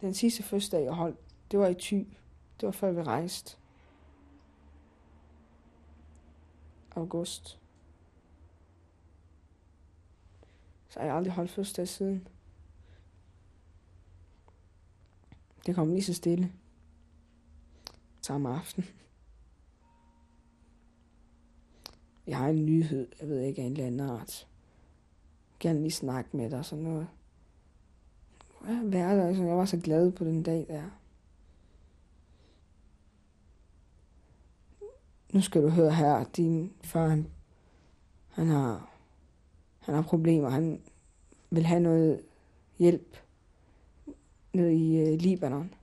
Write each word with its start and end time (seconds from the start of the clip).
Den 0.00 0.14
sidste 0.14 0.42
fødselsdag, 0.42 0.84
jeg 0.84 0.92
holdt, 0.92 1.18
det 1.50 1.58
var 1.58 1.66
i 1.68 1.74
Thy. 1.74 2.06
Det 2.60 2.66
var 2.66 2.70
før 2.70 2.92
vi 2.92 3.02
rejste. 3.02 3.56
August. 6.96 7.60
Så 10.88 11.00
har 11.00 11.06
jeg 11.06 11.16
aldrig 11.16 11.32
holdt 11.32 11.50
fødselsdag 11.50 11.88
siden. 11.88 12.28
Det 15.66 15.74
kom 15.74 15.90
lige 15.90 16.02
så 16.04 16.14
stille. 16.14 16.52
Samme 18.22 18.48
aften. 18.48 18.84
Jeg 22.26 22.38
har 22.38 22.48
en 22.48 22.66
nyhed, 22.66 23.08
jeg 23.20 23.28
ved 23.28 23.40
ikke, 23.40 23.62
af 23.62 23.66
en 23.66 23.72
eller 23.72 23.86
anden 23.86 24.00
art. 24.00 24.48
Jeg 25.50 25.58
kan 25.60 25.80
lige 25.82 25.90
snakke 25.90 26.36
med 26.36 26.50
dig 26.50 26.58
og 26.58 26.64
sådan 26.64 26.84
noget. 26.84 27.08
Hvad 28.66 29.00
er 29.00 29.34
så 29.34 29.42
Jeg 29.42 29.56
var 29.56 29.64
så 29.64 29.76
glad 29.76 30.12
på 30.12 30.24
den 30.24 30.42
dag 30.42 30.66
der. 30.68 30.82
Nu 35.32 35.40
skal 35.40 35.62
du 35.62 35.68
høre 35.68 35.94
her, 35.94 36.24
din 36.24 36.72
far, 36.82 37.08
han, 37.08 37.26
han 38.28 38.46
har, 38.46 38.90
han 39.78 39.94
har 39.94 40.02
problemer. 40.02 40.48
Han 40.48 40.80
vil 41.50 41.66
have 41.66 41.80
noget 41.80 42.20
hjælp 42.78 43.16
ned 44.52 44.70
i 44.70 44.96
øh, 44.96 45.18
Libanon. 45.18 45.74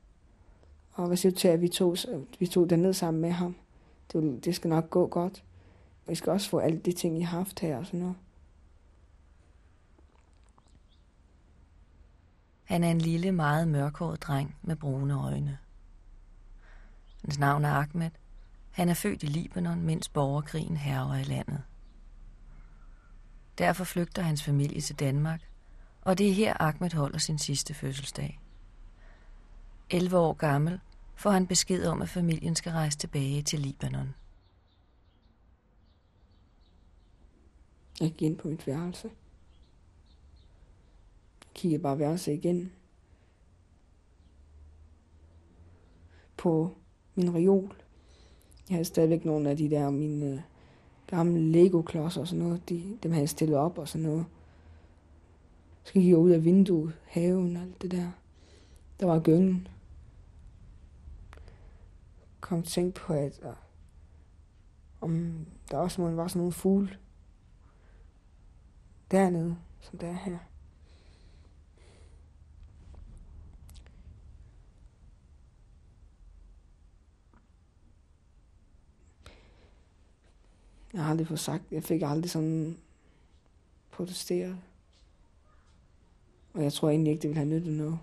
Og 0.92 1.08
hvad 1.08 1.18
siger 1.18 1.32
du 1.32 1.38
til, 1.38 1.48
at 1.48 1.62
vi 1.62 1.68
tog, 1.68 1.98
vi 2.40 2.48
tog 2.48 2.68
ned 2.68 2.94
sammen 2.94 3.22
med 3.22 3.32
ham? 3.32 3.56
Det, 4.14 4.46
det 4.46 4.56
skal 4.56 4.70
nok 4.70 4.90
gå 4.90 5.08
godt. 5.08 5.44
Vi 6.08 6.16
skal 6.16 6.32
også 6.32 6.50
få 6.50 6.58
alle 6.60 6.80
de 6.80 6.92
ting, 6.92 7.18
I 7.18 7.22
har 7.22 7.38
haft 7.38 7.60
her 7.60 7.78
og 7.78 7.86
sådan 7.86 8.00
noget. 8.00 8.16
Han 12.74 12.84
er 12.84 12.92
en 12.92 13.02
lille, 13.02 13.32
meget 13.32 13.68
mørkhåret 13.68 14.22
dreng 14.22 14.56
med 14.62 14.76
brune 14.76 15.14
øjne. 15.14 15.58
Hans 17.22 17.40
navn 17.40 17.66
er 17.66 17.70
Ahmed. 17.70 18.10
Han 18.72 18.90
er 18.90 18.94
født 18.94 19.24
i 19.24 19.26
Libanon, 19.26 19.82
mens 19.82 20.10
borgerkrigen 20.10 20.78
herrer 20.78 21.20
i 21.20 21.24
landet. 21.24 21.62
Derfor 23.58 23.84
flygter 23.84 24.22
hans 24.22 24.44
familie 24.44 24.82
til 24.82 25.00
Danmark, 25.00 25.42
og 26.02 26.18
det 26.18 26.30
er 26.30 26.34
her 26.34 26.62
Ahmed 26.62 26.94
holder 26.94 27.18
sin 27.18 27.38
sidste 27.38 27.74
fødselsdag. 27.74 28.40
11 29.90 30.18
år 30.18 30.34
gammel 30.34 30.80
får 31.16 31.32
han 31.32 31.48
besked 31.48 31.86
om, 31.86 32.02
at 32.02 32.10
familien 32.10 32.56
skal 32.56 32.72
rejse 32.72 32.98
tilbage 32.98 33.42
til 33.42 33.60
Libanon. 33.60 34.16
Jeg 38.00 38.12
gik 38.12 38.22
ind 38.22 38.38
på 38.38 38.48
mit 38.48 38.68
værelse 38.68 39.10
kigger 41.54 41.78
bare 41.78 42.00
værelset 42.00 42.34
igen. 42.34 42.72
På 46.38 46.72
min 47.16 47.36
reol. 47.36 47.76
Jeg 48.70 48.76
havde 48.76 48.86
stadigvæk 48.86 49.26
nogle 49.26 49.50
af 49.50 49.58
de 49.58 49.70
der 49.70 49.90
mine 49.90 50.26
øh, 50.26 50.40
gamle 51.08 51.52
Lego-klodser 51.52 52.22
og 52.22 52.28
sådan 52.28 52.44
noget. 52.44 52.70
De, 52.70 52.98
dem 53.04 53.12
havde 53.12 53.22
jeg 53.22 53.30
stillet 53.30 53.58
op 53.58 53.78
og 53.78 53.88
sådan 53.88 54.08
noget. 54.08 54.26
Så 55.84 55.94
gik 55.94 56.08
jeg 56.08 56.18
ud 56.18 56.32
af 56.32 56.46
vinduet, 56.46 56.94
haven 57.06 57.58
og 57.58 57.64
alt 57.64 57.82
det 57.82 57.92
der. 57.92 58.12
Der 59.00 59.06
var 59.06 59.20
gyngen. 59.20 59.68
Kom 62.42 62.64
tænk 62.64 62.96
på, 62.96 63.14
at 63.14 63.40
og, 63.40 63.56
om 65.02 65.46
der 65.72 65.78
også 65.78 66.02
må 66.02 66.10
var 66.10 66.28
sådan 66.28 66.40
nogle 66.40 66.52
fugle 66.52 66.98
dernede, 69.12 69.58
som 69.80 69.98
der 69.98 70.08
er 70.08 70.18
her. 70.26 70.38
Jeg 80.94 81.04
har 81.04 81.10
aldrig 81.10 81.28
fået 81.28 81.40
sagt, 81.40 81.64
jeg 81.72 81.84
fik 81.84 82.02
aldrig 82.02 82.32
sådan 82.32 82.78
protesteret. 83.92 84.58
Og 86.54 86.64
jeg 86.64 86.74
tror 86.74 86.90
egentlig 86.90 87.12
ikke, 87.12 87.22
det 87.22 87.30
ville 87.30 87.40
have 87.40 87.50
nyttet 87.50 87.74
noget. 87.74 88.00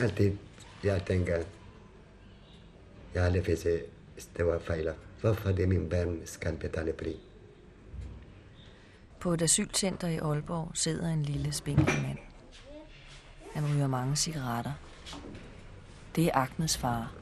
Altid 0.00 0.36
jeg 0.84 1.06
tænker, 1.06 1.36
jeg 3.14 3.22
har 3.22 3.26
aldrig 3.26 3.58
se 3.58 3.80
store 4.18 4.60
fejler. 4.60 4.94
Hvorfor 5.20 5.52
det 5.52 5.68
min 5.68 5.88
børn 5.88 6.20
skal 6.24 6.56
betale 6.56 6.92
pris? 6.92 7.16
På 9.20 9.32
et 9.32 9.42
asylcenter 9.42 10.08
i 10.08 10.16
Aalborg 10.16 10.70
sidder 10.74 11.08
en 11.08 11.22
lille 11.22 11.52
spinkel 11.52 12.02
mand. 12.02 12.27
Han 13.54 13.74
ryger 13.74 13.86
mange 13.86 14.16
cigaretter. 14.16 14.72
Det 16.16 16.26
er 16.26 16.34
Ahmeds 16.34 16.78
far. 16.78 17.12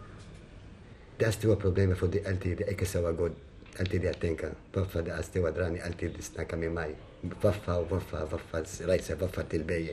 Det 1.19 1.27
er 1.27 1.31
store 1.31 1.57
problemer, 1.57 1.95
for 1.95 2.07
det 2.07 2.21
altid 2.25 2.57
det 2.57 2.65
ikke 2.71 2.87
så 2.87 3.13
godt. 3.13 3.33
Altid 3.79 4.03
jeg 4.03 4.17
tænker, 4.17 4.49
hvorfor 4.73 5.01
det 5.01 5.13
er 5.13 5.23
store 5.23 5.51
drenge 5.53 5.83
altid 5.83 6.23
snakker 6.23 6.57
med 6.57 6.71
mig. 6.71 6.89
Hvorfor, 7.23 7.85
hvorfor, 7.85 8.17
hvorfor 8.17 8.87
rejse, 8.89 9.15
hvorfor 9.15 9.43
tilbage? 9.43 9.91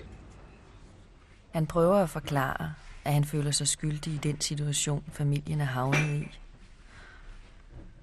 Han 1.51 1.67
prøver 1.67 1.95
at 1.95 2.09
forklare, 2.09 2.73
at 3.03 3.13
han 3.13 3.25
føler 3.25 3.51
sig 3.51 3.67
skyldig 3.67 4.13
i 4.13 4.17
den 4.17 4.41
situation, 4.41 5.03
familien 5.11 5.61
er 5.61 5.65
havnet 5.65 6.21
i. 6.21 6.39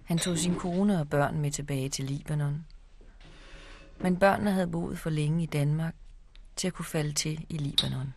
Han 0.04 0.18
tog 0.18 0.38
sin 0.38 0.54
kone 0.54 1.00
og 1.00 1.10
børn 1.10 1.38
med 1.38 1.50
tilbage 1.50 1.88
til 1.88 2.04
Libanon. 2.04 2.64
Men 3.98 4.16
børnene 4.16 4.52
havde 4.52 4.66
boet 4.66 4.98
for 4.98 5.10
længe 5.10 5.42
i 5.42 5.46
Danmark 5.46 5.94
til 6.56 6.66
at 6.66 6.74
kunne 6.74 6.84
falde 6.84 7.12
til 7.12 7.46
i 7.48 7.56
Libanon. 7.56 8.14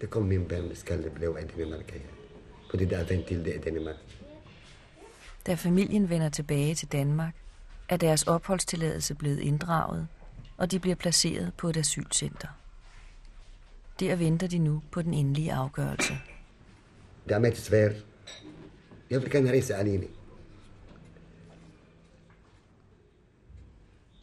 Det 0.00 0.10
kom 0.10 0.22
min 0.22 0.50
skal 0.74 1.10
blive 1.10 1.40
af 1.40 1.48
Danmark. 1.48 2.00
Fordi 2.70 2.84
der 2.84 2.98
er 2.98 3.04
ventil 3.04 3.44
det 3.44 3.54
i 3.54 3.58
Danmark. 3.58 3.96
Da 5.46 5.54
familien 5.54 6.10
vender 6.10 6.28
tilbage 6.28 6.74
til 6.74 6.92
Danmark, 6.92 7.34
er 7.88 7.96
deres 7.96 8.22
opholdstilladelse 8.22 9.14
blevet 9.14 9.38
inddraget, 9.38 10.08
og 10.56 10.70
de 10.70 10.78
bliver 10.78 10.96
placeret 10.96 11.52
på 11.54 11.68
et 11.68 11.76
asylcenter. 11.76 12.48
Der 14.00 14.16
venter 14.16 14.46
de 14.46 14.58
nu 14.58 14.82
på 14.90 15.02
den 15.02 15.14
endelige 15.14 15.52
afgørelse. 15.52 16.14
Det 17.28 17.34
er 17.34 17.38
med 17.38 17.54
svært. 17.54 17.92
Jeg 19.10 19.22
vil 19.22 19.30
gerne 19.30 19.50
rejse 19.50 19.74
alene. 19.74 20.06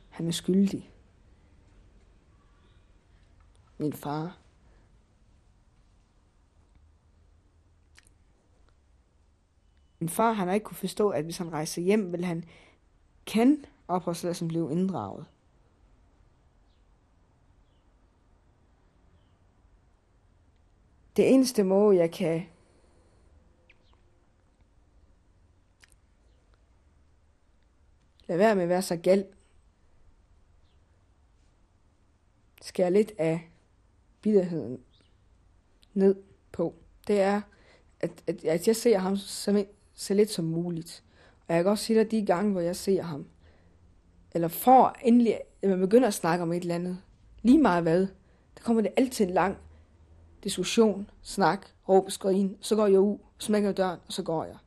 Han 0.10 0.28
er 0.28 0.32
skyldig. 0.32 0.90
Min 3.78 3.94
far. 3.94 4.38
Min 10.06 10.10
far, 10.10 10.32
han 10.32 10.48
har 10.48 10.54
ikke 10.54 10.64
kunne 10.64 10.78
forstå, 10.78 11.10
at 11.10 11.24
hvis 11.24 11.38
han 11.38 11.52
rejser 11.52 11.82
hjem, 11.82 12.12
vil 12.12 12.26
han 12.26 12.44
kan 13.26 13.66
opholdstilladelsen 13.88 14.48
blive 14.48 14.72
inddraget. 14.72 15.26
Det 21.18 21.34
eneste 21.34 21.64
måde, 21.64 21.98
jeg 21.98 22.12
kan 22.12 22.46
lade 28.28 28.40
være 28.40 28.56
med 28.56 28.64
at 28.64 28.70
være 28.70 28.82
så 28.82 28.96
gal, 28.96 29.28
skære 32.62 32.92
lidt 32.92 33.12
af 33.18 33.50
bitterheden 34.22 34.84
ned 35.94 36.16
på, 36.52 36.76
det 37.08 37.22
er, 37.22 37.42
at, 38.00 38.24
at, 38.28 38.46
at 38.46 38.68
jeg 38.68 38.76
ser 38.76 38.98
ham 38.98 39.18
så, 39.18 39.66
så 39.96 40.14
lidt 40.14 40.30
som 40.30 40.46
muligt. 40.46 41.04
Og 41.48 41.56
jeg 41.56 41.64
kan 41.64 41.72
også 41.72 41.84
sige 41.84 42.00
dig, 42.00 42.12
de 42.12 42.26
gange, 42.26 42.52
hvor 42.52 42.62
jeg 42.62 42.76
ser 42.76 43.02
ham, 43.02 43.26
eller 44.32 44.48
får 44.48 44.96
endelig, 45.02 45.40
at 45.62 45.70
man 45.70 45.80
begynder 45.80 46.08
at 46.08 46.14
snakke 46.14 46.44
om 46.44 46.52
et 46.52 46.62
eller 46.62 46.76
andet, 46.76 46.98
lige 47.42 47.62
meget 47.62 47.84
hvad, 47.84 48.00
der 48.58 48.64
kommer 48.64 48.82
det 48.82 48.92
altid 48.98 49.26
en 49.26 49.34
lang 49.34 49.58
diskussion, 50.44 51.10
snak, 51.22 51.68
råb, 51.90 52.12
skrin, 52.12 52.58
så 52.62 52.76
går 52.76 52.88
jeg 52.88 53.00
ud, 53.00 53.18
smækker 53.38 53.72
døren, 53.72 54.00
og 54.08 54.14
så 54.14 54.24
går 54.24 54.44
jeg. 54.44 54.58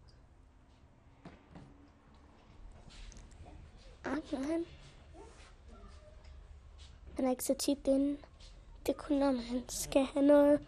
Agner 4.05 4.47
han? 4.47 4.65
Han 7.15 7.25
er 7.25 7.31
ikke 7.31 7.45
så 7.45 7.55
tit 7.55 7.79
inde. 7.87 8.17
Det 8.87 8.93
er 8.95 8.99
kun, 8.99 9.17
når 9.17 9.33
han 9.33 9.63
skal 9.69 10.05
have 10.05 10.27
noget, 10.27 10.61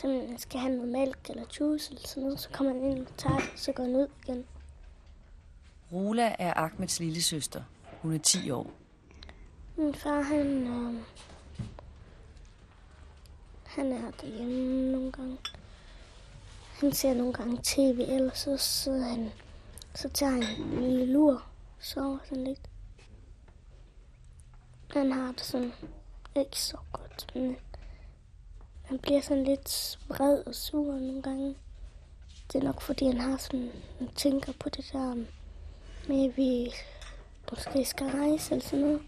så 0.00 0.08
han 0.08 0.38
skal 0.38 0.60
have 0.60 0.76
noget 0.76 0.92
mælk 0.92 1.30
eller 1.30 1.44
juice 1.60 1.90
eller 1.90 2.08
sådan 2.08 2.22
noget, 2.22 2.40
så 2.40 2.48
kommer 2.50 2.72
han 2.72 2.82
ind 2.82 3.06
og 3.06 3.16
tager 3.16 3.38
det, 3.38 3.50
så 3.56 3.72
går 3.72 3.82
han 3.82 3.96
ud 3.96 4.08
igen. 4.24 4.44
Rula 5.92 6.36
er 6.38 6.54
Ahmeds 6.54 7.00
lille 7.00 7.22
søster. 7.22 7.62
Hun 8.02 8.14
er 8.14 8.18
10 8.18 8.50
år. 8.50 8.70
Min 9.76 9.94
far, 9.94 10.22
han, 10.22 10.66
øh, 10.66 10.94
han 13.64 13.92
er 13.92 14.10
derhjemme 14.10 14.92
nogle 14.92 15.12
gange. 15.12 15.38
Han 16.80 16.92
ser 16.92 17.14
nogle 17.14 17.32
gange 17.32 17.60
tv, 17.62 18.00
eller 18.08 18.34
så 18.34 18.56
sidder 18.56 19.08
han, 19.08 19.30
så 19.94 20.08
tager 20.08 20.32
han 20.32 20.42
en 20.42 20.82
lille 20.82 21.12
lur, 21.12 21.46
sover 21.80 22.18
sådan 22.24 22.44
lidt. 22.44 22.70
Han 24.90 25.12
har 25.12 25.32
det 25.32 25.40
sådan 25.40 25.72
ikke 26.36 26.60
så 26.60 26.76
godt, 26.92 27.26
men 27.34 27.56
han 28.88 28.98
bliver 28.98 29.20
sådan 29.20 29.44
lidt 29.44 29.98
vred 30.08 30.42
og 30.46 30.54
sur 30.54 30.92
nogle 30.92 31.22
gange. 31.22 31.56
Det 32.52 32.58
er 32.58 32.62
nok 32.64 32.80
fordi, 32.80 33.06
han 33.06 33.20
har 33.20 33.36
sådan, 33.36 33.70
han 33.98 34.08
tænker 34.08 34.52
på 34.60 34.68
det 34.68 34.90
der 34.92 35.14
med, 36.08 36.28
at 36.30 36.36
vi 36.36 36.72
måske 37.50 37.84
skal 37.84 38.06
rejse 38.06 38.54
eller 38.54 38.64
sådan 38.66 38.84
noget. 38.84 39.02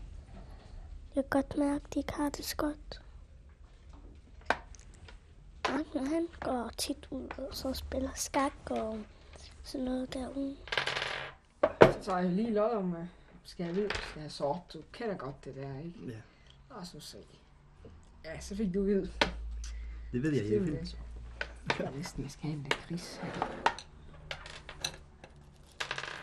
Jeg 1.15 1.25
kan 1.25 1.31
godt 1.43 1.57
mærke, 1.57 1.85
at 1.87 1.95
de 1.95 1.99
ikke 1.99 2.13
har 2.13 2.29
det 2.29 2.45
så 2.45 2.57
godt. 2.57 3.01
Agner, 5.65 6.09
han 6.09 6.29
går 6.41 6.71
tit 6.79 7.09
ud 7.11 7.29
og 7.39 7.57
så 7.57 7.73
spiller 7.73 8.11
skak 8.15 8.53
og 8.71 8.99
sådan 9.65 9.85
noget 9.85 10.15
derude. 10.15 10.57
Så 11.63 11.99
tager 12.03 12.19
jeg 12.19 12.31
lige 12.31 12.55
lod 12.55 12.71
om, 12.71 12.97
skal 13.45 13.67
jeg 13.67 13.77
ved, 13.77 13.91
skal 13.91 14.23
jeg 14.23 14.33
sort. 14.33 14.61
Du 14.73 14.79
kender 14.93 15.17
godt 15.17 15.45
det 15.45 15.57
der, 15.57 15.79
ikke? 15.79 15.99
Ja, 16.07 16.21
Og 16.75 16.87
så 16.87 17.01
se. 17.01 17.19
Ja, 18.25 18.41
så 18.41 18.57
fik 18.57 18.75
du 18.75 18.83
ved. 18.83 19.09
Det 20.13 20.23
ved 20.23 20.33
jeg. 20.33 20.53
Jeg 20.53 20.63
finder 20.65 20.85
så. 20.85 20.97
Jeg 21.79 21.87
er 21.87 21.91
næsten, 21.97 22.23
jeg 22.23 22.31
skal 22.31 22.43
have 22.51 22.55
en 22.59 22.67
lakrids. 22.71 23.21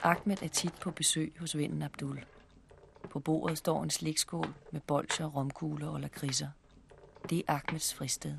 Ahmed 0.04 0.38
er 0.44 0.48
tit 0.48 0.74
på 0.82 0.92
besøg 0.92 1.34
hos 1.40 1.58
vennen 1.58 1.82
Abdul. 1.82 2.26
På 3.10 3.20
bordet 3.20 3.58
står 3.58 3.84
en 3.84 3.90
slikskål 3.90 4.54
med 4.72 4.82
bolcher, 4.88 5.26
romkugler 5.26 5.88
og 5.88 6.02
lakridser. 6.02 6.48
Det 7.30 7.44
er 7.48 7.54
Ahmeds 7.54 7.94
fristed. 7.94 8.38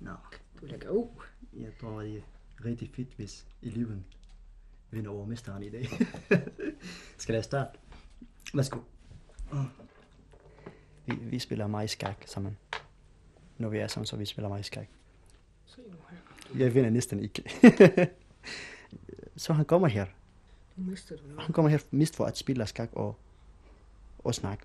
Nå, 0.00 0.12
Du 0.60 0.66
lægger 0.66 0.88
ud. 0.90 1.08
jeg 1.52 1.72
tror, 1.80 2.00
det 2.00 2.16
er 2.16 2.22
rigtig 2.64 2.90
fedt, 2.94 3.08
hvis 3.16 3.46
eleven 3.62 4.04
vinder 4.90 5.10
over 5.10 5.26
mesteren 5.26 5.62
i 5.62 5.70
dag. 5.70 5.88
Skal 7.18 7.34
jeg 7.34 7.44
starte? 7.44 7.78
Værsgo. 8.54 8.78
Vi, 11.10 11.24
vi 11.24 11.38
spiller 11.38 11.66
meget 11.66 11.90
skak 11.90 12.24
sammen. 12.26 12.58
Når 13.58 13.68
vi 13.68 13.78
er 13.78 13.86
sammen, 13.86 14.06
så 14.06 14.16
vi 14.16 14.24
spiller 14.24 14.48
meget 14.48 14.64
skak. 14.64 14.86
Jeg 16.54 16.74
vinder 16.74 16.90
næsten 16.90 17.20
ikke. 17.20 17.44
så 19.36 19.52
han 19.52 19.64
kommer 19.64 19.88
her. 19.88 20.06
Han 21.38 21.52
kommer 21.52 21.68
her 21.68 21.78
mest 21.90 22.16
for 22.16 22.24
at 22.24 22.38
spille 22.38 22.66
skak 22.66 22.88
og, 22.92 23.16
og 24.18 24.34
snakke. 24.34 24.64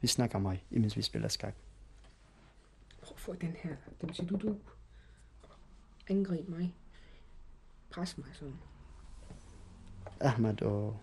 Vi 0.00 0.06
snakker 0.06 0.38
meget, 0.38 0.60
imens 0.70 0.96
vi 0.96 1.02
spiller 1.02 1.28
skak. 1.28 1.54
Prøv 3.02 3.14
at 3.14 3.20
få 3.20 3.34
den 3.34 3.56
her. 3.62 3.76
Det 4.00 4.06
betyder, 4.06 4.26
du, 4.26 4.48
du 4.48 4.56
angreb 6.08 6.48
mig. 6.48 6.74
Pres 7.90 8.18
mig 8.18 8.26
sådan. 8.32 8.54
Ahmad 10.20 10.62
og, 10.62 10.96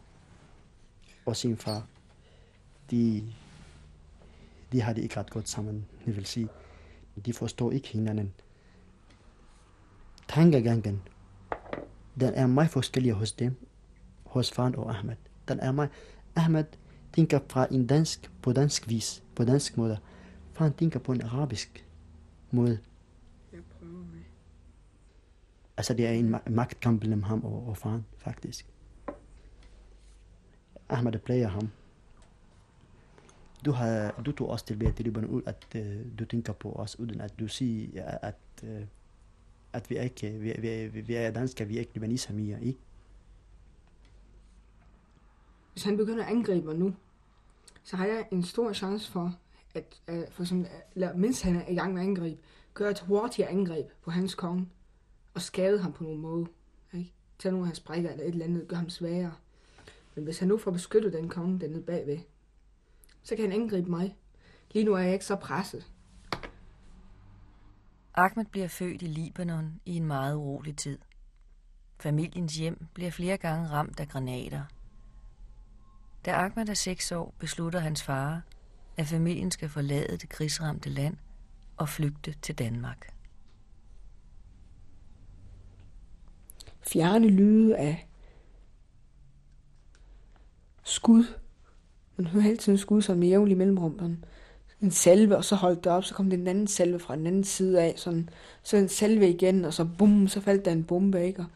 og 1.26 1.36
sin 1.36 1.58
far, 1.58 1.88
de, 2.92 3.34
de 4.72 4.82
har 4.82 4.94
det 4.94 5.02
ikke 5.02 5.18
ret 5.18 5.30
godt 5.30 5.50
sammen, 5.50 5.86
jeg 6.06 6.16
vil 6.16 6.26
sige. 6.26 6.50
De 7.26 7.34
forstår 7.34 7.72
ikke 7.72 7.88
hinanden. 7.88 8.34
Tankegangen, 10.28 11.02
den 12.20 12.34
er 12.34 12.48
meget 12.48 12.70
forskellig 12.70 13.12
hos 13.14 13.32
dem, 13.32 13.56
hos 14.26 14.52
faren 14.52 14.76
og 14.76 14.98
Ahmed. 14.98 15.16
Den 15.48 15.60
er 15.60 15.72
meget, 15.72 15.90
Ahmed 16.36 16.66
tænker 17.14 17.40
fra 17.50 17.68
en 17.72 17.88
dansk, 17.88 18.32
på 18.42 18.54
dansk 18.54 18.90
vis, 18.90 19.24
på 19.36 19.44
dansk 19.46 19.78
måde. 19.78 19.98
Faren 20.54 20.74
tænker 20.74 21.00
på 21.00 21.12
en 21.12 21.22
arabisk 21.22 21.86
måde. 22.52 22.80
Jeg 23.54 23.62
prøver 23.80 23.94
med. 23.94 24.22
Altså, 25.78 25.94
det 25.94 26.08
er 26.08 26.12
en 26.12 26.36
ma- 26.36 26.50
magtkamp 26.50 27.02
mellem 27.02 27.24
ham 27.24 27.44
og, 27.44 27.68
og 27.68 27.78
faren, 27.78 28.06
faktisk. 28.18 28.66
Ahmed 30.90 31.20
plejer 31.20 31.48
ham. 31.48 31.70
Du, 33.66 33.72
har, 33.72 34.22
du 34.26 34.32
tog 34.32 34.50
os 34.50 34.64
tilbage 34.64 34.92
til 34.92 35.06
Libanon, 35.06 35.30
ud 35.30 35.42
at 35.46 35.68
uh, 35.76 36.20
du 36.20 36.26
tænker 36.26 36.54
på 36.54 36.72
os, 36.72 37.00
uden 37.00 37.22
at 37.22 37.40
du 37.40 37.48
siger, 37.48 38.04
at, 38.06 38.36
uh, 38.64 38.70
at 39.74 39.90
vi 39.90 39.96
er 39.96 40.02
ikke 40.02 40.30
vi, 40.30 40.54
vi, 40.92 41.02
vi, 41.02 41.14
er 41.14 41.32
danskere, 41.32 41.68
vi 41.68 41.76
er 41.76 41.80
ikke 41.80 41.94
libaniser 41.94 42.34
mere, 42.34 42.64
ikke? 42.64 42.80
Hvis 45.74 45.84
han 45.84 45.98
begynder 45.98 46.26
at 46.26 46.32
angribe 46.32 46.66
mig 46.66 46.76
nu, 46.76 46.96
så 47.84 47.96
har 47.96 48.06
jeg 48.06 48.28
en 48.32 48.44
stor 48.44 48.74
chance 48.74 49.12
for, 49.12 49.36
at, 49.76 50.02
uh, 50.12 50.32
for 50.32 50.44
som, 50.44 50.62
øh, 50.62 50.68
eller, 50.96 51.16
mens 51.16 51.42
han 51.42 51.56
er 51.56 51.68
i 51.68 51.76
gang 51.76 51.94
med 51.94 52.02
at 52.02 52.08
angribe, 52.08 52.42
gøre 52.74 52.92
et 52.92 53.00
hurtigt 53.00 53.48
angreb 53.48 53.88
på 54.02 54.12
hans 54.12 54.36
konge, 54.36 54.70
og 55.34 55.42
skade 55.42 55.80
ham 55.80 55.94
på 55.94 56.04
nogen 56.04 56.22
måde. 56.22 56.48
Ikke? 56.94 57.12
Tag 57.40 57.52
nogle 57.52 57.64
af 57.64 57.68
hans 57.68 57.80
brækker 57.80 58.10
eller 58.10 58.24
et 58.24 58.30
eller 58.30 58.46
andet, 58.46 58.68
gør 58.68 58.76
ham 58.76 58.90
svagere. 58.90 59.34
Men 60.16 60.24
hvis 60.24 60.40
han 60.40 60.48
nu 60.48 60.58
får 60.58 60.72
beskyttet 60.72 61.14
den 61.14 61.30
konge 61.30 61.60
dernede 61.60 61.82
bagved, 61.82 62.18
så 63.28 63.36
kan 63.36 63.52
han 63.52 63.62
angribe 63.62 63.90
mig. 63.90 64.16
Lige 64.72 64.86
nu 64.86 64.94
er 64.94 65.00
jeg 65.00 65.14
ikke 65.14 65.26
så 65.26 65.36
presset. 65.36 65.92
Ahmed 68.14 68.46
bliver 68.46 68.68
født 68.68 69.02
i 69.02 69.06
Libanon 69.06 69.80
i 69.86 69.96
en 69.96 70.06
meget 70.06 70.36
urolig 70.36 70.78
tid. 70.78 71.00
Familiens 72.00 72.56
hjem 72.56 72.86
bliver 72.94 73.12
flere 73.12 73.38
gange 73.38 73.70
ramt 73.70 74.00
af 74.00 74.08
granater. 74.08 74.64
Da 76.26 76.32
Ahmed 76.32 76.70
er 76.70 76.74
seks 76.74 77.12
år, 77.12 77.34
beslutter 77.40 77.80
hans 77.80 78.04
far, 78.04 78.42
at 78.98 79.08
familien 79.08 79.52
skal 79.52 79.70
forlade 79.70 80.18
det 80.18 80.30
krigsramte 80.30 80.90
land 80.90 81.18
og 81.78 81.90
flygte 81.90 82.36
til 82.42 82.56
Danmark. 82.56 83.14
fjerne 86.88 87.28
lyde 87.28 87.78
af 87.78 88.08
skud. 90.84 91.47
Man 92.18 92.28
hører 92.28 92.44
hele 92.44 92.58
tiden 92.58 92.78
skud 92.78 93.02
sådan 93.02 93.20
med 93.20 93.28
jævnlig 93.28 93.58
mellemrum. 93.58 94.00
Sådan 94.00 94.18
en 94.82 94.92
salve, 94.92 95.38
og 95.38 95.46
så 95.46 95.56
holdt 95.56 95.84
det 95.84 95.92
op, 95.92 96.04
så 96.04 96.16
kom 96.16 96.30
den 96.30 96.48
anden 96.48 96.68
salve 96.68 97.00
fra 97.00 97.16
den 97.16 97.28
anden 97.28 97.44
side 97.44 97.82
af. 97.82 97.94
Sådan, 97.98 98.30
så 98.64 98.78
en 98.78 98.90
salve 98.90 99.30
igen, 99.30 99.66
og 99.66 99.74
så 99.74 99.88
bum, 99.98 100.28
så 100.28 100.42
faldt 100.42 100.66
der 100.66 100.72
en 100.72 100.84
bombe, 100.84 101.26
ikke? 101.26 101.42
Og 101.42 101.48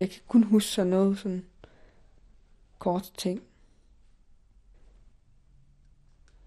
jeg 0.00 0.10
kan 0.10 0.22
kun 0.28 0.42
huske 0.42 0.70
sådan 0.70 0.90
noget, 0.90 1.18
sådan 1.18 1.44
kort 2.78 3.12
ting. 3.18 3.42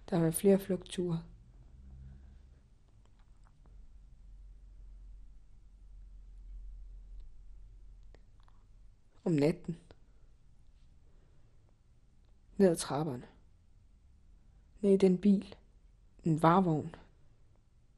Der 0.09 0.15
har 0.15 0.21
været 0.21 0.35
flere 0.35 0.59
flugtture. 0.59 1.19
om 9.25 9.31
natten. 9.31 9.77
Ned 12.57 12.69
ad 12.69 12.75
trapperne. 12.75 13.34
Ned 14.81 14.93
i 14.93 14.97
den 14.97 15.17
bil. 15.17 15.55
En 16.23 16.41
varevogn. 16.41 16.95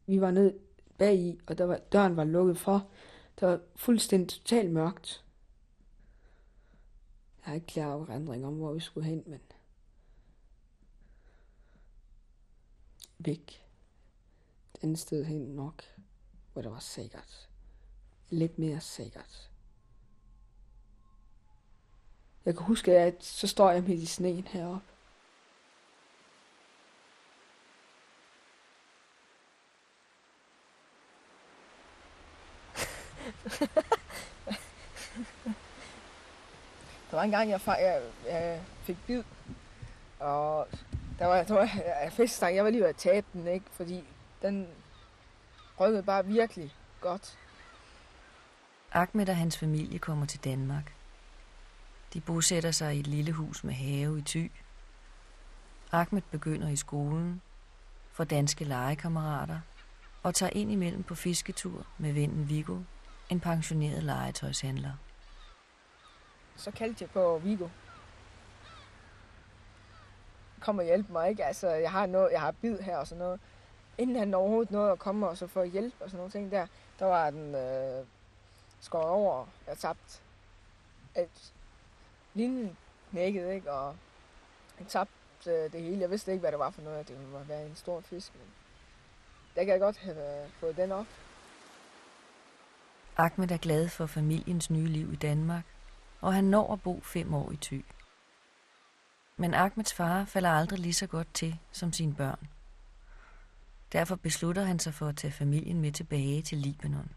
Vi 0.05 0.21
var 0.21 0.31
ned 0.31 0.59
bag 0.97 1.19
i, 1.19 1.39
og 1.47 1.57
der 1.57 1.65
var, 1.65 1.77
døren 1.77 2.15
var 2.15 2.23
lukket 2.23 2.57
for. 2.57 2.89
Der 3.39 3.47
var 3.47 3.59
fuldstændig 3.75 4.29
totalt 4.29 4.71
mørkt. 4.71 5.23
Jeg 7.37 7.49
har 7.51 7.55
ikke 7.55 7.67
klar 7.67 7.93
erindring 7.93 8.45
om, 8.45 8.53
hvor 8.53 8.73
vi 8.73 8.79
skulle 8.79 9.07
hen, 9.07 9.23
men... 9.25 9.39
Væk. 13.19 13.67
Et 14.73 14.83
andet 14.83 14.99
sted 14.99 15.25
hen 15.25 15.41
nok, 15.41 15.83
hvor 16.53 16.61
der 16.61 16.69
var 16.69 16.79
sikkert. 16.79 17.49
Lidt 18.29 18.59
mere 18.59 18.81
sikkert. 18.81 19.51
Jeg 22.45 22.55
kan 22.55 22.65
huske, 22.65 22.97
at 22.97 23.23
så 23.23 23.47
står 23.47 23.71
jeg 23.71 23.83
midt 23.83 24.01
i 24.01 24.05
sneen 24.05 24.47
heroppe. 24.47 24.96
Der 37.11 37.15
var 37.15 37.23
en 37.23 37.31
gang, 37.31 37.49
jeg, 37.49 37.59
fa- 37.67 37.81
jeg, 37.81 38.01
jeg 38.29 38.61
fik 38.83 38.97
bid, 39.07 39.23
og 40.19 40.67
der 41.19 41.25
var, 41.25 41.43
der 41.43 41.53
var 41.53 41.69
jeg 42.03 42.13
feststang, 42.13 42.55
jeg 42.55 42.63
var 42.63 42.69
lige 42.69 42.81
ved 42.81 42.89
at 42.89 42.95
tabe 42.95 43.27
den, 43.33 43.47
ikke? 43.47 43.65
fordi 43.71 44.03
den 44.41 44.67
rykkede 45.79 46.03
bare 46.03 46.25
virkelig 46.25 46.73
godt. 47.01 47.37
Ahmed 48.91 49.29
og 49.29 49.37
hans 49.37 49.57
familie 49.57 49.99
kommer 49.99 50.25
til 50.25 50.43
Danmark. 50.43 50.93
De 52.13 52.21
bosætter 52.21 52.71
sig 52.71 52.95
i 52.95 52.99
et 52.99 53.07
lille 53.07 53.31
hus 53.31 53.63
med 53.63 53.73
have 53.73 54.19
i 54.19 54.21
Thy. 54.21 54.51
Ahmed 55.91 56.21
begynder 56.31 56.67
i 56.69 56.75
skolen, 56.75 57.41
får 58.11 58.23
danske 58.23 58.65
legekammerater 58.65 59.59
og 60.23 60.35
tager 60.35 60.49
ind 60.53 60.71
imellem 60.71 61.03
på 61.03 61.15
fisketur 61.15 61.85
med 61.97 62.13
vennen 62.13 62.49
Viggo, 62.49 62.79
en 63.29 63.39
pensioneret 63.39 64.03
legetøjshandler. 64.03 64.91
Så 66.55 66.71
kaldte 66.71 67.03
jeg 67.03 67.09
på 67.09 67.37
Vigo. 67.37 67.67
Kom 70.59 70.77
og 70.77 70.85
hjælp 70.85 71.09
mig, 71.09 71.29
ikke? 71.29 71.45
Altså, 71.45 71.69
jeg 71.69 71.91
har, 71.91 72.05
noget, 72.05 72.31
jeg 72.31 72.41
har 72.41 72.51
bid 72.51 72.79
her 72.79 72.97
og 72.97 73.07
sådan 73.07 73.19
noget. 73.19 73.39
Inden 73.97 74.15
han 74.15 74.33
overhovedet 74.33 74.71
nåede 74.71 74.91
at 74.91 74.99
komme 74.99 75.27
og 75.27 75.37
så 75.37 75.47
få 75.47 75.63
hjælp 75.63 75.93
og 75.99 76.09
sådan 76.09 76.17
nogle 76.17 76.31
ting 76.31 76.51
der, 76.51 76.67
der 76.99 77.05
var 77.05 77.29
den 77.29 77.55
øh, 77.55 78.05
skåret 78.81 79.09
over. 79.09 79.45
Jeg 79.67 79.77
tabt 79.77 80.21
et 81.17 81.53
Linjen 82.33 82.77
knækkede, 83.09 83.55
ikke? 83.55 83.71
Og 83.71 83.95
jeg 84.79 84.87
tabte 84.87 85.51
øh, 85.51 85.71
det 85.71 85.81
hele. 85.81 86.01
Jeg 86.01 86.09
vidste 86.09 86.31
ikke, 86.31 86.41
hvad 86.41 86.51
det 86.51 86.59
var 86.59 86.69
for 86.69 86.81
noget. 86.81 87.07
Det 87.07 87.33
var 87.33 87.39
være 87.39 87.65
en 87.65 87.75
stor 87.75 88.01
fisk. 88.01 88.33
Men 88.35 88.47
der 89.55 89.63
kan 89.63 89.71
jeg 89.71 89.79
godt 89.79 89.97
have 89.97 90.43
øh, 90.43 90.49
fået 90.49 90.77
den 90.77 90.91
op. 90.91 91.05
Ahmed 93.19 93.51
er 93.51 93.57
glad 93.57 93.89
for 93.89 94.05
familiens 94.05 94.69
nye 94.69 94.87
liv 94.87 95.13
i 95.13 95.15
Danmark, 95.15 95.65
og 96.21 96.33
han 96.33 96.43
når 96.43 96.73
at 96.73 96.81
bo 96.81 97.01
fem 97.03 97.33
år 97.33 97.51
i 97.51 97.57
Thy. 97.61 97.85
Men 99.37 99.53
Ahmeds 99.53 99.93
far 99.93 100.25
falder 100.25 100.49
aldrig 100.49 100.79
lige 100.79 100.93
så 100.93 101.07
godt 101.07 101.33
til 101.33 101.59
som 101.71 101.93
sine 101.93 102.15
børn. 102.15 102.47
Derfor 103.91 104.15
beslutter 104.15 104.63
han 104.63 104.79
sig 104.79 104.93
for 104.93 105.07
at 105.07 105.15
tage 105.15 105.31
familien 105.31 105.81
med 105.81 105.91
tilbage 105.91 106.41
til 106.41 106.57
Libanon. 106.57 107.09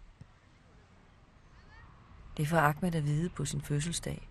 Det 2.36 2.48
får 2.48 2.58
Ahmed 2.58 2.94
at 2.94 3.04
vide 3.04 3.28
på 3.28 3.44
sin 3.44 3.62
fødselsdag. 3.62 4.28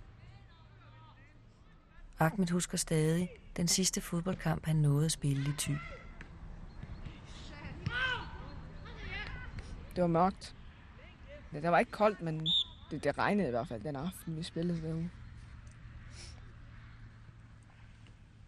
Ahmed 2.19 2.47
husker 2.51 2.77
stadig 2.77 3.29
den 3.57 3.67
sidste 3.67 4.01
fodboldkamp, 4.01 4.65
han 4.65 4.75
nåede 4.75 5.05
at 5.05 5.11
spille 5.11 5.49
i 5.49 5.53
Thy. 5.57 5.75
Det 9.95 10.01
var 10.01 10.07
mørkt. 10.07 10.55
Det, 11.51 11.63
der 11.63 11.69
var 11.69 11.79
ikke 11.79 11.91
koldt, 11.91 12.21
men 12.21 12.47
det, 12.91 13.03
det 13.03 13.17
regnede 13.17 13.47
i 13.47 13.51
hvert 13.51 13.67
fald 13.67 13.83
den 13.83 13.95
aften, 13.95 14.37
vi 14.37 14.43
spillede 14.43 14.81
derude. 14.81 15.09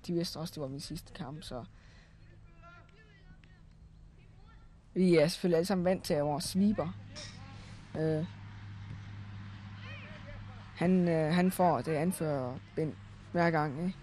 De 0.08 0.14
vidste 0.14 0.38
også, 0.38 0.52
det 0.52 0.62
var 0.62 0.68
min 0.68 0.80
sidste 0.80 1.14
kamp, 1.14 1.44
så... 1.44 1.66
Vi 4.94 5.16
er 5.16 5.28
selvfølgelig 5.28 5.58
alle 5.58 5.66
sammen 5.66 5.86
vant 5.86 6.04
til 6.04 6.14
at 6.14 6.26
vores 6.26 6.44
sweeper. 6.44 6.88
Øh, 8.00 8.26
han, 10.76 11.08
øh, 11.08 11.34
han 11.34 11.52
får 11.52 11.82
det 11.82 11.92
anførerbind 11.92 12.94
hver 13.32 13.52
gang, 13.52 13.86
ikke? 13.86 13.98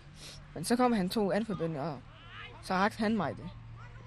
Men 0.54 0.64
så 0.64 0.76
kom 0.76 0.92
han 0.92 1.08
to 1.08 1.32
anførbind, 1.32 1.76
og 1.76 2.00
så 2.62 2.74
rakte 2.74 2.98
han 2.98 3.16
mig 3.16 3.36
det. 3.36 3.50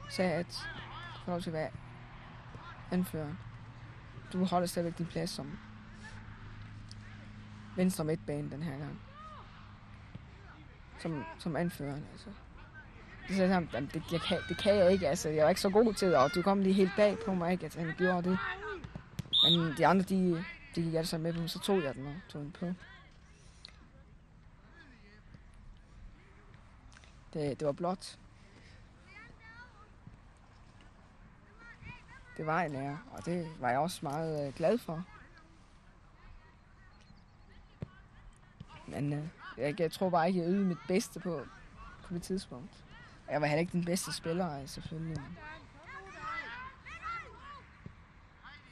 Sagde, 0.10 0.32
at 0.32 0.38
jeg 0.38 1.26
får 1.26 1.32
lov 1.32 1.42
til 1.42 1.50
at 1.50 1.54
være 1.54 1.70
anfører. 2.92 3.51
Du 4.34 4.46
holder 4.46 4.68
stadigvæk 4.68 4.98
din 4.98 5.06
plads 5.06 5.30
som 5.30 5.60
venstre 7.76 8.04
midtbane 8.04 8.52
den 8.52 8.64
her 8.64 8.78
gang. 8.78 9.02
Som, 11.00 11.24
som 11.40 11.56
anfører, 11.56 11.96
altså. 12.12 12.30
Så 13.30 13.36
sagde 13.36 13.54
han, 13.54 13.70
"Jamen, 13.74 13.90
det, 13.94 14.04
jeg 14.12 14.22
kan, 14.22 14.38
det 14.50 14.58
kan 14.58 14.76
jeg 14.76 14.92
ikke, 14.92 15.08
altså. 15.08 15.30
Jeg 15.30 15.44
var 15.44 15.50
ikke 15.50 15.62
så 15.62 15.70
god 15.70 15.94
til 15.94 16.08
det, 16.08 16.18
og 16.18 16.36
du 16.36 16.42
kom 16.42 16.62
lige 16.62 16.74
helt 16.74 16.92
bag 16.96 17.18
på 17.26 17.34
mig, 17.34 17.52
ikke, 17.52 17.66
at 17.66 17.76
han 17.76 17.94
gjorde 17.98 18.30
det. 18.30 18.38
Men 19.44 19.78
de 19.78 19.88
andre, 19.88 20.04
de, 20.06 20.46
de 20.76 20.82
gik 20.82 20.94
altså 20.94 21.18
med 21.18 21.34
på 21.34 21.40
mig, 21.40 21.50
så 21.50 21.60
tog 21.60 21.84
jeg 21.84 21.96
den 21.96 22.08
og 22.08 22.16
tog 22.30 22.42
den 22.42 22.52
på. 22.52 22.74
Det, 27.34 27.60
det 27.60 27.66
var 27.66 27.72
blot. 27.72 28.18
Det 32.42 32.48
var 32.48 32.62
en 32.62 32.76
ære, 32.76 33.00
og 33.12 33.26
det 33.26 33.56
var 33.60 33.70
jeg 33.70 33.80
også 33.80 34.00
meget 34.04 34.48
øh, 34.48 34.54
glad 34.54 34.78
for. 34.78 35.04
Men 38.88 39.14
øh, 39.14 39.28
jeg, 39.58 39.80
jeg 39.80 39.92
tror 39.92 40.10
bare 40.10 40.28
ikke, 40.28 40.40
jeg 40.40 40.50
ydede 40.50 40.66
mit 40.66 40.78
bedste 40.88 41.20
på, 41.20 41.42
på 42.04 42.14
det 42.14 42.24
tidspunkt. 42.24 42.86
Og 43.28 43.34
Jeg 43.34 43.42
var 43.42 43.48
heller 43.48 43.60
ikke 43.60 43.72
den 43.72 43.86
bedste 43.86 44.14
spiller, 44.14 44.62
øh, 44.62 44.68
selvfølgelig. 44.68 45.18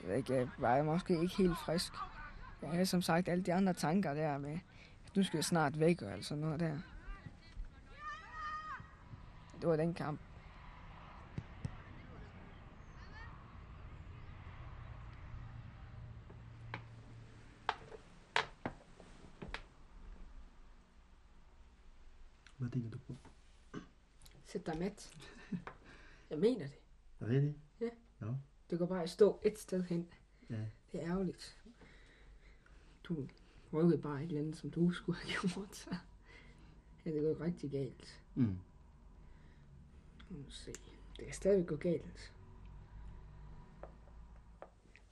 Jeg, 0.02 0.10
ved 0.10 0.16
ikke, 0.16 0.34
jeg 0.34 0.48
var 0.58 0.84
måske 0.84 1.22
ikke 1.22 1.38
helt 1.38 1.58
frisk. 1.66 1.94
Jeg 2.62 2.70
havde 2.70 2.86
som 2.86 3.02
sagt 3.02 3.30
alle 3.30 3.44
de 3.44 3.54
andre 3.54 3.74
tanker 3.74 4.14
der 4.14 4.38
med, 4.38 4.60
at 5.06 5.16
nu 5.16 5.24
skal 5.24 5.38
jeg 5.38 5.46
snart 5.46 5.80
væk 5.80 6.02
og 6.02 6.12
alt 6.12 6.26
sådan 6.26 6.42
noget 6.44 6.60
der. 6.60 6.78
Det 9.62 9.70
var 9.70 9.76
den 9.76 9.94
kamp. 9.94 10.20
Hvad 22.60 22.70
tænker 22.70 22.90
du 22.90 22.98
på? 22.98 23.16
Sæt 24.46 24.66
dig 24.66 24.80
mat. 24.80 25.18
Jeg 26.30 26.40
mener 26.40 26.68
det. 26.68 26.80
Rigtig? 27.22 27.56
Du 28.72 28.78
kan 28.78 28.88
bare 28.88 29.08
stå 29.08 29.42
et 29.46 29.60
sted 29.60 29.84
hen. 29.84 30.08
Ja. 30.50 30.66
Det 30.92 31.04
er 31.04 31.08
ærgerligt. 31.12 31.64
Du 33.04 33.28
rykkede 33.74 34.02
bare 34.02 34.24
et 34.24 34.28
eller 34.28 34.42
andet, 34.42 34.58
som 34.58 34.72
du 34.72 34.92
skulle 34.92 35.20
have 35.20 35.32
gjort. 35.40 35.76
Så 35.76 35.96
ja, 37.06 37.12
det 37.12 37.22
går 37.22 37.46
rigtig 37.46 37.72
galt. 37.72 38.22
Mm. 38.36 38.58
Nu 40.30 40.50
se. 40.50 40.72
Det 41.18 41.26
kan 41.26 41.34
stadig 41.34 41.68
gå 41.68 41.76
galt. 41.76 42.34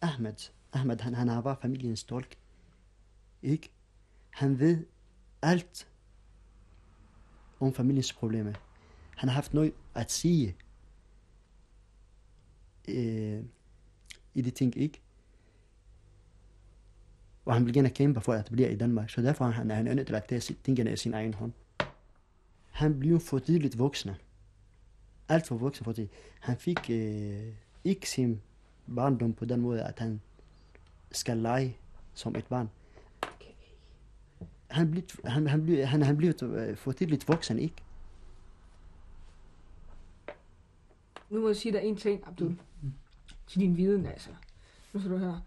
Ahmed, 0.02 0.52
Ahmed 0.74 1.00
han, 1.00 1.14
han 1.14 1.28
har 1.28 1.42
bare 1.42 1.58
familiens 1.62 2.04
tolk. 2.04 2.38
Ikke? 3.42 3.72
Han 4.30 4.60
ved 4.60 4.86
alt 5.42 5.92
om 7.60 7.74
familiens 7.74 8.14
problemer. 8.14 8.54
Han 9.16 9.30
har 9.30 9.34
haft 9.34 9.54
noget 9.54 9.74
at 9.96 10.12
sige 10.12 10.56
øh, 12.88 13.44
i 14.34 14.42
de 14.42 14.52
ting, 14.52 14.78
ikke? 14.78 15.02
Og 17.46 17.54
han 17.54 17.66
vil 17.66 17.74
gerne 17.74 17.90
kæmpe 17.90 18.22
for, 18.22 18.34
at 18.34 18.50
blive 18.52 18.72
i 18.72 18.76
Danmark. 18.76 19.10
Så 19.10 19.22
derfor 19.22 19.46
han, 19.46 19.72
er 19.72 19.76
han 19.76 19.86
nødt 19.86 20.08
til 20.08 20.16
at 20.16 20.26
tage 20.26 20.56
tingene 20.64 20.94
i 20.94 20.96
sin 20.96 21.14
egen 21.14 21.34
hånd. 21.34 21.54
Han 22.70 23.00
blev 23.00 23.20
for 23.20 23.40
tidligt 23.40 23.80
voksne. 23.80 24.18
Alt 25.30 25.48
for 25.48 25.58
voksen 25.58 25.84
for. 25.84 25.94
Han 26.40 26.58
fik 26.58 26.90
øh, 26.90 27.54
ikke 27.84 28.10
sin 28.10 28.42
barndom 28.96 29.34
på 29.34 29.46
den 29.46 29.62
måde, 29.62 29.84
at 29.84 30.00
han 30.00 30.22
skal 31.12 31.38
lege 31.38 31.78
som 32.14 32.36
et 32.36 32.46
barn. 32.46 32.70
Han 34.78 34.92
blev, 34.92 35.04
han, 35.26 35.48
han 35.48 35.64
blev, 35.64 35.86
han, 35.86 36.02
han 36.02 36.18
blev 36.18 36.34
øh, 36.44 36.78
for 36.78 36.92
tidligt 36.92 37.28
voksen, 37.28 37.60
ikke? 37.60 37.76
Nu 41.30 41.42
må 41.42 41.48
jeg 41.48 41.56
sige 41.56 41.72
dig 41.72 41.82
en 41.84 41.96
ting, 41.96 42.24
Abdul. 42.28 42.56
Til 43.48 43.62
din 43.62 43.78
viden, 43.78 44.06
altså. 44.06 44.30
Nu 44.94 45.00
skal 45.00 45.12
du 45.12 45.18
høre. 45.18 45.42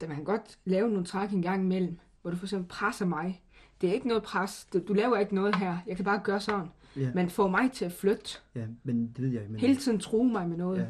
Der 0.00 0.06
man 0.06 0.16
kan 0.16 0.24
godt 0.24 0.58
lave 0.64 0.88
nogle 0.88 1.04
træk 1.04 1.30
en 1.32 1.42
gang 1.42 1.62
imellem, 1.62 1.98
hvor 2.22 2.30
du 2.30 2.36
for 2.36 2.46
eksempel 2.46 2.68
presser 2.68 3.06
mig. 3.06 3.42
Det 3.80 3.88
er 3.88 3.92
ikke 3.94 4.08
noget 4.08 4.22
pres. 4.22 4.68
Du, 4.72 4.78
du 4.88 4.92
laver 4.92 5.18
ikke 5.18 5.34
noget 5.34 5.56
her. 5.56 5.78
Jeg 5.86 5.96
kan 5.96 6.04
bare 6.04 6.20
gøre 6.24 6.40
sådan. 6.40 6.68
Ja, 6.96 7.10
Men 7.14 7.30
få 7.30 7.48
mig 7.48 7.72
til 7.72 7.84
at 7.84 7.92
flytte. 7.92 8.38
ja 8.54 8.66
men 8.82 9.06
det 9.16 9.24
ved 9.24 9.28
jeg. 9.30 9.42
Men, 9.48 9.60
Hele 9.60 9.76
tiden 9.76 9.98
true 10.00 10.32
mig 10.32 10.48
med 10.48 10.56
noget. 10.56 10.78
Ja. 10.78 10.86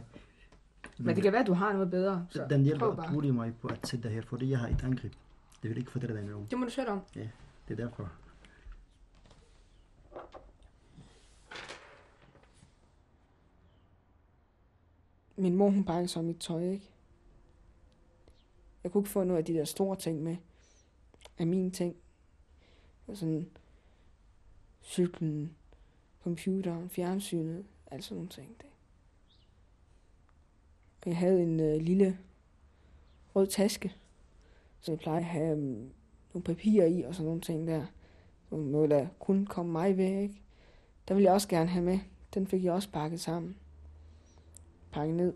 Men 0.98 1.14
det 1.14 1.22
kan 1.22 1.32
være, 1.32 1.40
at 1.40 1.46
du 1.46 1.52
har 1.52 1.72
noget 1.72 1.90
bedre. 1.90 2.26
Så 2.30 2.46
den 2.50 2.62
hjælper 2.62 2.94
bare. 2.94 3.08
utrolig 3.10 3.34
mig 3.34 3.54
på 3.62 3.68
at 3.68 3.88
sætte 3.88 4.08
dig 4.08 4.14
her, 4.14 4.22
fordi 4.22 4.50
jeg 4.50 4.58
har 4.58 4.68
et 4.68 4.84
angreb. 4.84 5.12
Det 5.64 5.71
vil 5.71 5.78
ikke 5.78 5.90
fortælle 5.90 6.16
dig 6.16 6.25
noget. 6.25 6.50
Det 6.50 6.59
må 6.59 6.64
du 6.64 6.71
sætte 6.71 6.90
om. 6.90 7.00
Det 7.14 7.30
er 7.68 7.75
derfor. 7.75 8.12
Min 15.37 15.56
mor, 15.56 15.71
hun 15.71 15.85
pakkede 15.85 16.09
så 16.09 16.23
mit 16.23 16.40
tøj, 16.40 16.62
ikke? 16.62 16.90
Jeg 18.83 18.92
kunne 18.92 19.00
ikke 19.00 19.11
få 19.11 19.25
noget 19.25 19.38
af 19.38 19.44
de 19.44 19.54
der 19.54 19.64
store 19.64 19.97
ting 19.97 20.23
med. 20.23 20.37
Af 21.38 21.47
mine 21.47 21.71
ting. 21.71 21.97
Og 23.06 23.16
sådan 23.16 23.50
cyklen, 24.83 25.56
computeren, 26.23 26.90
fjernsynet, 26.90 27.64
alt 27.90 28.04
sådan 28.04 28.16
nogle 28.16 28.30
ting. 28.30 28.49
Det. 28.59 28.71
Og 31.02 31.06
jeg 31.06 31.16
havde 31.16 31.42
en 31.42 31.61
øh, 31.61 31.80
lille 31.80 32.18
rød 33.35 33.47
taske, 33.47 33.94
så 34.84 34.92
jeg 34.92 34.98
plejer 34.98 35.18
at 35.18 35.24
have 35.24 35.52
um, 35.52 35.90
nogle 36.34 36.44
papirer 36.44 36.86
i 36.86 37.02
og 37.02 37.14
sådan 37.14 37.26
nogle 37.26 37.40
ting 37.40 37.68
der. 37.68 37.86
Sådan 38.50 38.64
Noget, 38.64 38.90
der 38.90 39.08
kun 39.18 39.46
kom 39.46 39.66
mig 39.66 39.96
ved, 39.96 40.20
ikke? 40.20 40.42
Der 41.08 41.14
ville 41.14 41.24
jeg 41.24 41.32
også 41.32 41.48
gerne 41.48 41.70
have 41.70 41.84
med. 41.84 41.98
Den 42.34 42.46
fik 42.46 42.64
jeg 42.64 42.72
også 42.72 42.90
pakket 42.90 43.20
sammen 43.20 43.56
Pakket 44.92 45.16
ned. 45.16 45.34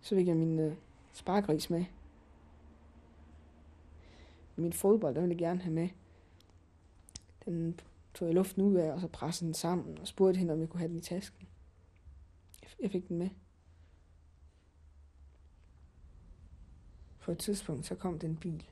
Så 0.00 0.14
fik 0.14 0.26
jeg 0.26 0.36
min 0.36 0.58
øh, 0.58 0.74
spargris 1.12 1.70
med. 1.70 1.84
Min 4.56 4.72
fodbold, 4.72 5.14
den 5.14 5.22
ville 5.22 5.32
jeg 5.32 5.48
gerne 5.48 5.60
have 5.60 5.74
med. 5.74 5.88
Den 7.44 7.80
tog 8.14 8.28
jeg 8.28 8.34
luften 8.34 8.62
ud 8.62 8.74
af, 8.74 8.92
og 8.92 9.00
så 9.00 9.08
pressede 9.08 9.46
den 9.46 9.54
sammen, 9.54 9.98
og 9.98 10.06
spurgte 10.06 10.38
hende, 10.38 10.52
om 10.52 10.60
jeg 10.60 10.68
kunne 10.68 10.80
have 10.80 10.88
den 10.88 10.98
i 10.98 11.00
tasken. 11.00 11.48
Jeg 12.62 12.70
Jeg 12.80 12.90
fik 12.90 13.08
den 13.08 13.18
med. 13.18 13.28
På 17.22 17.32
et 17.32 17.38
tidspunkt, 17.38 17.86
så 17.86 17.94
kom 17.94 18.18
den 18.18 18.36
bil. 18.36 18.66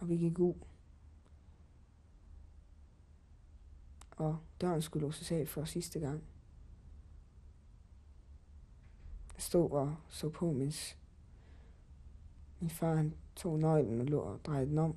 Og 0.00 0.08
vi 0.08 0.16
gik 0.16 0.38
ud. 0.38 0.54
og 4.16 4.38
døren 4.60 4.82
skulle 4.82 5.06
låses 5.06 5.32
af 5.32 5.48
for 5.48 5.64
sidste 5.64 5.98
gang. 6.00 6.22
Jeg 9.34 9.42
stod 9.42 9.70
og 9.70 9.96
så 10.08 10.28
på, 10.28 10.52
mens 10.52 10.96
min 12.60 12.70
far 12.70 12.94
han 12.94 13.14
tog 13.36 13.58
nøglen 13.58 14.00
og 14.00 14.06
lå 14.06 14.20
og 14.20 14.44
drejede 14.44 14.66
den 14.66 14.78
om. 14.78 14.96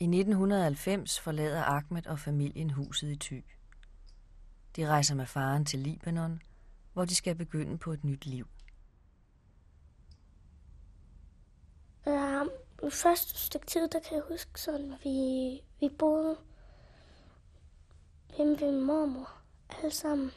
I 0.00 0.04
1990 0.04 1.20
forlader 1.20 1.62
Ahmed 1.64 2.06
og 2.06 2.18
familien 2.18 2.70
huset 2.70 3.10
i 3.10 3.16
Thy. 3.16 3.44
De 4.76 4.88
rejser 4.88 5.14
med 5.14 5.26
faren 5.26 5.64
til 5.64 5.78
Libanon, 5.78 6.42
hvor 6.98 7.04
de 7.04 7.14
skal 7.14 7.34
begynde 7.34 7.78
på 7.78 7.92
et 7.92 8.04
nyt 8.04 8.26
liv. 8.26 8.46
Ja, 12.06 12.44
det 12.82 12.92
første 12.92 13.38
stykke 13.38 13.66
tid, 13.66 13.88
der 13.88 14.00
kan 14.00 14.16
jeg 14.16 14.22
huske 14.28 14.60
sådan, 14.60 14.94
vi, 15.04 15.60
vi 15.80 15.88
boede 15.98 16.36
hjemme 18.36 18.60
ved 18.60 18.72
min 18.72 18.84
mormor, 18.84 19.30
alle 19.70 19.90
sammen. 19.90 20.30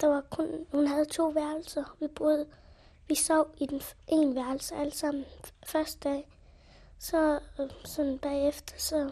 Der 0.00 0.06
var 0.06 0.20
kun, 0.20 0.66
hun 0.72 0.86
havde 0.86 1.04
to 1.04 1.28
værelser. 1.28 1.96
Vi 2.00 2.08
boede, 2.08 2.46
vi 3.08 3.14
sov 3.14 3.54
i 3.58 3.66
den 3.66 3.82
ene 4.08 4.22
en 4.22 4.34
værelse 4.34 4.74
alle 4.74 4.94
sammen 4.94 5.24
første 5.66 6.08
dag. 6.08 6.38
Så 6.98 7.40
øh, 7.60 7.70
sådan 7.84 8.18
bagefter, 8.18 8.78
så, 8.78 9.10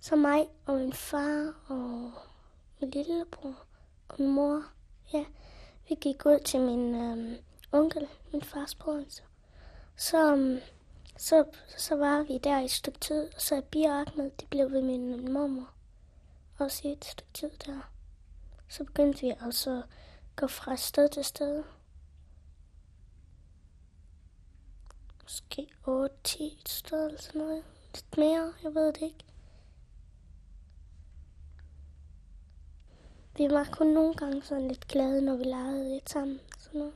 så 0.00 0.16
mig 0.16 0.48
og 0.66 0.74
min 0.74 0.92
far 0.92 1.54
og 1.68 2.12
min 2.80 2.90
lillebror 2.90 3.54
og 4.08 4.14
min 4.18 4.28
mor, 4.28 4.64
ja, 5.12 5.24
vi 5.88 5.94
gik 5.94 6.26
ud 6.26 6.40
til 6.40 6.60
min 6.60 6.94
øh, 6.94 7.38
onkel, 7.72 8.08
min 8.32 8.42
fars 8.42 8.74
bror. 8.74 8.98
altså. 8.98 9.22
Så, 9.96 10.32
øhm, 10.32 10.60
så, 11.16 11.44
så 11.76 11.96
var 11.96 12.22
vi 12.22 12.38
der 12.38 12.60
i 12.60 12.64
et 12.64 12.70
stykke 12.70 12.98
tid, 12.98 13.24
og 13.34 13.40
så 13.40 13.62
Bia 13.70 13.90
og 13.90 14.00
Ahmed, 14.00 14.30
de 14.40 14.46
blev 14.46 14.72
ved 14.72 14.82
min, 14.82 15.32
mormor. 15.32 15.70
Også 16.58 16.88
i 16.88 16.92
et 16.92 17.04
stykke 17.04 17.32
tid 17.32 17.50
der. 17.66 17.90
Så 18.68 18.84
begyndte 18.84 19.20
vi 19.20 19.34
altså 19.40 19.78
at 19.78 19.84
gå 20.36 20.46
fra 20.46 20.76
sted 20.76 21.08
til 21.08 21.24
sted. 21.24 21.64
Måske 25.22 25.68
8-10 25.88 26.62
sted 26.66 27.06
eller 27.06 27.20
sådan 27.20 27.40
noget. 27.40 27.64
Lidt 27.94 28.18
mere, 28.18 28.52
jeg 28.62 28.74
ved 28.74 28.86
det 28.86 29.02
ikke. 29.02 29.27
Vi 33.38 33.50
var 33.50 33.68
kun 33.72 33.86
nogle 33.86 34.14
gange 34.14 34.42
sådan 34.42 34.68
lidt 34.68 34.88
glade, 34.88 35.22
når 35.22 35.36
vi 35.36 35.44
legede 35.44 35.88
lidt 35.94 36.10
sammen. 36.10 36.40
Sådan 36.58 36.78
noget. 36.78 36.94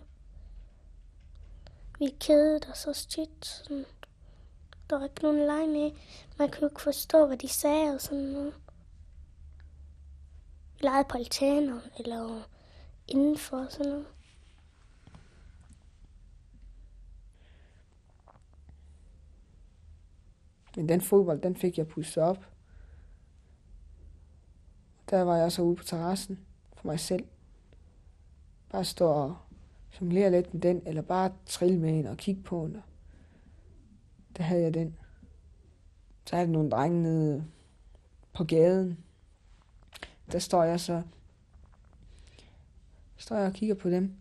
Vi 1.99 2.15
kedede 2.21 2.71
os 2.71 2.87
også 2.87 3.09
tit. 3.09 3.45
Sådan. 3.47 3.85
Der 4.91 4.99
var 4.99 5.05
ikke 5.05 5.23
nogen 5.23 5.39
leg 5.39 5.69
med. 5.69 5.91
Man 6.39 6.51
kunne 6.51 6.67
ikke 6.67 6.81
forstå, 6.81 7.27
hvad 7.27 7.37
de 7.37 7.49
sagde 7.49 7.95
og 7.95 8.01
sådan 8.01 8.25
noget. 8.25 8.55
Vi 10.79 10.87
legede 10.87 11.09
på 11.09 11.19
altaner 11.19 11.81
eller 11.99 12.49
indenfor 13.09 13.57
og 13.57 13.73
sådan 13.73 13.93
noget. 13.93 14.07
Men 20.77 20.89
den 20.89 21.01
fodbold, 21.01 21.41
den 21.41 21.57
fik 21.57 21.79
jeg 21.79 21.89
pusset 21.89 22.23
op. 22.23 22.51
Der 25.12 25.23
var 25.23 25.37
jeg 25.37 25.52
så 25.52 25.62
ude 25.62 25.76
på 25.76 25.85
terrassen 25.85 26.38
for 26.76 26.87
mig 26.87 27.00
selv. 27.00 27.25
Bare 28.69 28.85
stå 28.85 29.07
og 29.07 29.37
jonglere 30.00 30.31
lidt 30.31 30.54
med 30.54 30.62
den, 30.62 30.83
eller 30.87 31.02
bare 31.02 31.33
trille 31.47 31.78
med 31.78 31.99
en 31.99 32.07
og 32.07 32.16
kigge 32.16 32.42
på 32.42 32.66
den. 32.66 32.83
Der 34.37 34.42
havde 34.42 34.62
jeg 34.62 34.75
den. 34.75 34.97
Så 36.26 36.37
er 36.37 36.40
der 36.40 36.52
nogle 36.52 36.71
drenge 36.71 37.02
nede 37.02 37.45
på 38.33 38.45
gaden. 38.45 38.99
Der 40.33 40.38
står 40.38 40.64
jeg 40.64 40.81
så 40.81 41.02
står 43.16 43.37
jeg 43.37 43.47
og 43.47 43.52
kigger 43.52 43.75
på 43.75 43.90
dem. 43.90 44.14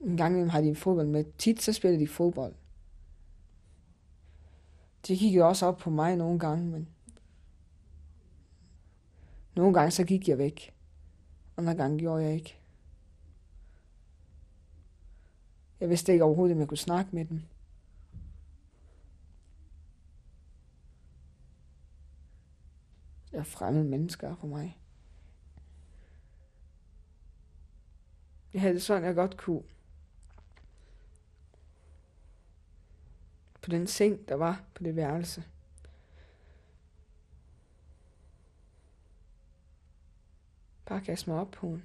En 0.00 0.16
gang 0.16 0.32
imellem 0.32 0.50
har 0.50 0.60
de 0.60 0.68
en 0.68 0.76
fodbold 0.76 1.06
med. 1.06 1.24
Tit 1.38 1.62
så 1.62 1.72
spiller 1.72 1.98
de 1.98 2.08
fodbold. 2.08 2.54
De 5.06 5.16
kiggede 5.16 5.44
også 5.44 5.66
op 5.66 5.76
på 5.76 5.90
mig 5.90 6.16
nogle 6.16 6.38
gange, 6.38 6.66
men 6.66 6.88
nogle 9.54 9.74
gange 9.74 9.90
så 9.90 10.04
gik 10.04 10.28
jeg 10.28 10.38
væk. 10.38 10.74
Andre 11.56 11.74
gange 11.74 11.98
gjorde 11.98 12.24
jeg 12.24 12.34
ikke. 12.34 12.60
Jeg 15.80 15.88
vidste 15.88 16.12
ikke 16.12 16.24
overhovedet, 16.24 16.54
om 16.54 16.60
jeg 16.60 16.68
kunne 16.68 16.78
snakke 16.78 17.16
med 17.16 17.24
dem. 17.24 17.42
Jeg 23.32 23.38
er 23.38 23.44
fremmede 23.44 23.84
mennesker 23.84 24.36
for 24.36 24.46
mig. 24.46 24.78
Jeg 28.52 28.60
havde 28.60 28.74
det 28.74 28.82
sådan, 28.82 29.04
jeg 29.04 29.14
godt 29.14 29.36
kunne. 29.36 29.62
På 33.62 33.70
den 33.70 33.86
seng, 33.86 34.28
der 34.28 34.34
var 34.34 34.64
på 34.74 34.82
det 34.82 34.96
værelse. 34.96 35.44
Bare 40.90 41.00
kaste 41.00 41.30
mig 41.30 41.40
op 41.40 41.50
på 41.50 41.66
hende. 41.70 41.82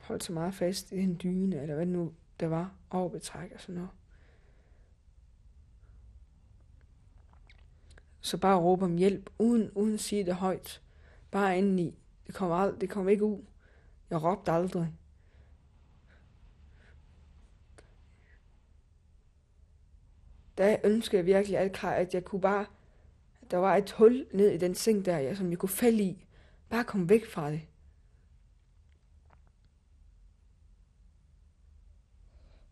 Holdt 0.00 0.24
så 0.24 0.32
meget 0.32 0.54
fast 0.54 0.92
i 0.92 0.98
en 0.98 1.20
dyne, 1.22 1.62
eller 1.62 1.74
hvad 1.74 1.86
det 1.86 1.92
nu 1.94 2.14
der 2.40 2.46
var, 2.46 2.74
overbetræk 2.90 3.52
og 3.52 3.60
sådan 3.60 3.74
noget. 3.74 3.90
Så 8.20 8.38
bare 8.38 8.58
råbe 8.60 8.84
om 8.84 8.96
hjælp, 8.96 9.30
uden, 9.38 9.70
uden 9.74 9.94
at 9.94 10.00
sige 10.00 10.24
det 10.24 10.34
højt. 10.34 10.82
Bare 11.30 11.58
indeni. 11.58 11.98
Det 12.26 12.34
kom, 12.34 12.52
ald- 12.52 12.78
det 12.78 12.90
kom 12.90 13.08
ikke 13.08 13.24
ud. 13.24 13.44
Jeg 14.10 14.22
råbte 14.22 14.52
aldrig. 14.52 14.92
Der 20.58 20.76
ønskede 20.84 21.16
jeg 21.16 21.26
virkelig, 21.26 21.58
at, 21.58 21.84
at 21.84 22.14
jeg 22.14 22.24
kunne 22.24 22.40
bare... 22.40 22.66
At 23.42 23.50
der 23.50 23.56
var 23.56 23.76
et 23.76 23.90
hul 23.90 24.26
ned 24.32 24.50
i 24.50 24.56
den 24.56 24.74
seng 24.74 25.04
der, 25.04 25.18
jeg, 25.18 25.36
som 25.36 25.50
jeg 25.50 25.58
kunne 25.58 25.68
falde 25.68 26.02
i. 26.02 26.26
Bare 26.68 26.84
komme 26.84 27.08
væk 27.08 27.30
fra 27.30 27.50
det. 27.50 27.60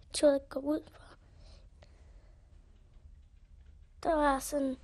Jeg 0.01 0.12
turde 0.12 0.40
gå 0.49 0.61
ud 0.61 0.81
på. 0.81 1.03
Der 4.03 4.14
var 4.14 4.38
sådan 4.38 4.77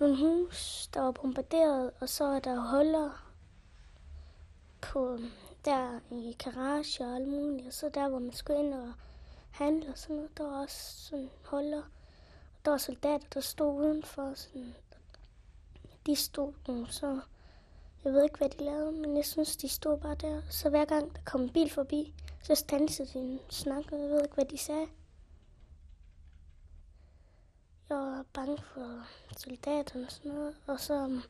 nogle 0.00 0.16
hus, 0.16 0.88
der 0.94 1.00
var 1.00 1.12
bombarderet, 1.12 1.90
og 2.00 2.08
så 2.08 2.24
er 2.24 2.40
der 2.40 2.76
huller 2.76 3.32
på 4.80 5.18
der 5.64 6.00
i 6.10 6.36
garage 6.44 7.04
og 7.04 7.14
alt 7.14 7.28
muligt. 7.28 7.66
Og 7.66 7.72
så 7.72 7.90
der, 7.94 8.08
hvor 8.08 8.18
man 8.18 8.32
skulle 8.32 8.60
ind 8.60 8.74
og 8.74 8.92
handle 9.50 9.88
og 9.88 9.98
sådan 9.98 10.16
noget, 10.16 10.38
der 10.38 10.44
var 10.44 10.62
også 10.62 11.06
sådan 11.06 11.30
huller. 11.44 11.82
Der 12.64 12.70
var 12.70 12.78
soldater, 12.78 13.26
der 13.34 13.40
stod 13.40 13.74
udenfor. 13.74 14.34
Sådan. 14.34 14.74
De 16.06 16.16
stod 16.16 16.52
nu, 16.68 16.86
så 16.86 17.20
jeg 18.04 18.12
ved 18.12 18.22
ikke, 18.22 18.38
hvad 18.38 18.48
de 18.48 18.64
lavede, 18.64 18.92
men 18.92 19.16
jeg 19.16 19.24
synes, 19.24 19.56
de 19.56 19.68
stod 19.68 19.98
bare 19.98 20.14
der. 20.14 20.42
Så 20.50 20.70
hver 20.70 20.84
gang 20.84 21.16
der 21.16 21.22
kom 21.24 21.40
en 21.40 21.50
bil 21.50 21.70
forbi, 21.70 22.14
så 22.42 22.54
stansede 22.54 23.08
de 23.14 23.38
og 23.46 23.52
snakkede. 23.52 24.00
Jeg 24.00 24.10
ved 24.10 24.22
ikke, 24.22 24.34
hvad 24.34 24.44
de 24.44 24.58
sagde. 24.58 24.86
Jeg 27.88 27.96
var 27.96 28.24
bange 28.32 28.58
for 28.62 29.06
soldaterne 29.36 30.06
og 30.06 30.12
sådan 30.12 30.32
noget. 30.32 30.56
Og 30.66 30.80
så, 30.80 30.94
um, 31.04 31.22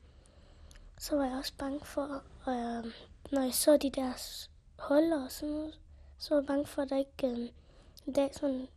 så 0.99 1.17
var 1.17 1.25
jeg 1.25 1.37
også 1.37 1.53
bange 1.59 1.81
for, 1.85 2.23
øh, 2.49 2.93
når 3.31 3.43
jeg 3.43 3.55
så 3.55 3.77
de 3.77 3.91
der 3.91 4.13
huller 4.79 5.25
og 5.25 5.33
sådan 5.33 5.55
noget, 5.55 5.81
så 6.19 6.35
var 6.35 6.41
jeg 6.41 6.47
bange 6.47 6.67
for, 6.67 6.83
at 6.83 6.91
der 6.91 6.97
ikke 6.97 7.27
øh, 7.27 7.49
en 8.07 8.13
dag 8.13 8.35
sådan, 8.35 8.69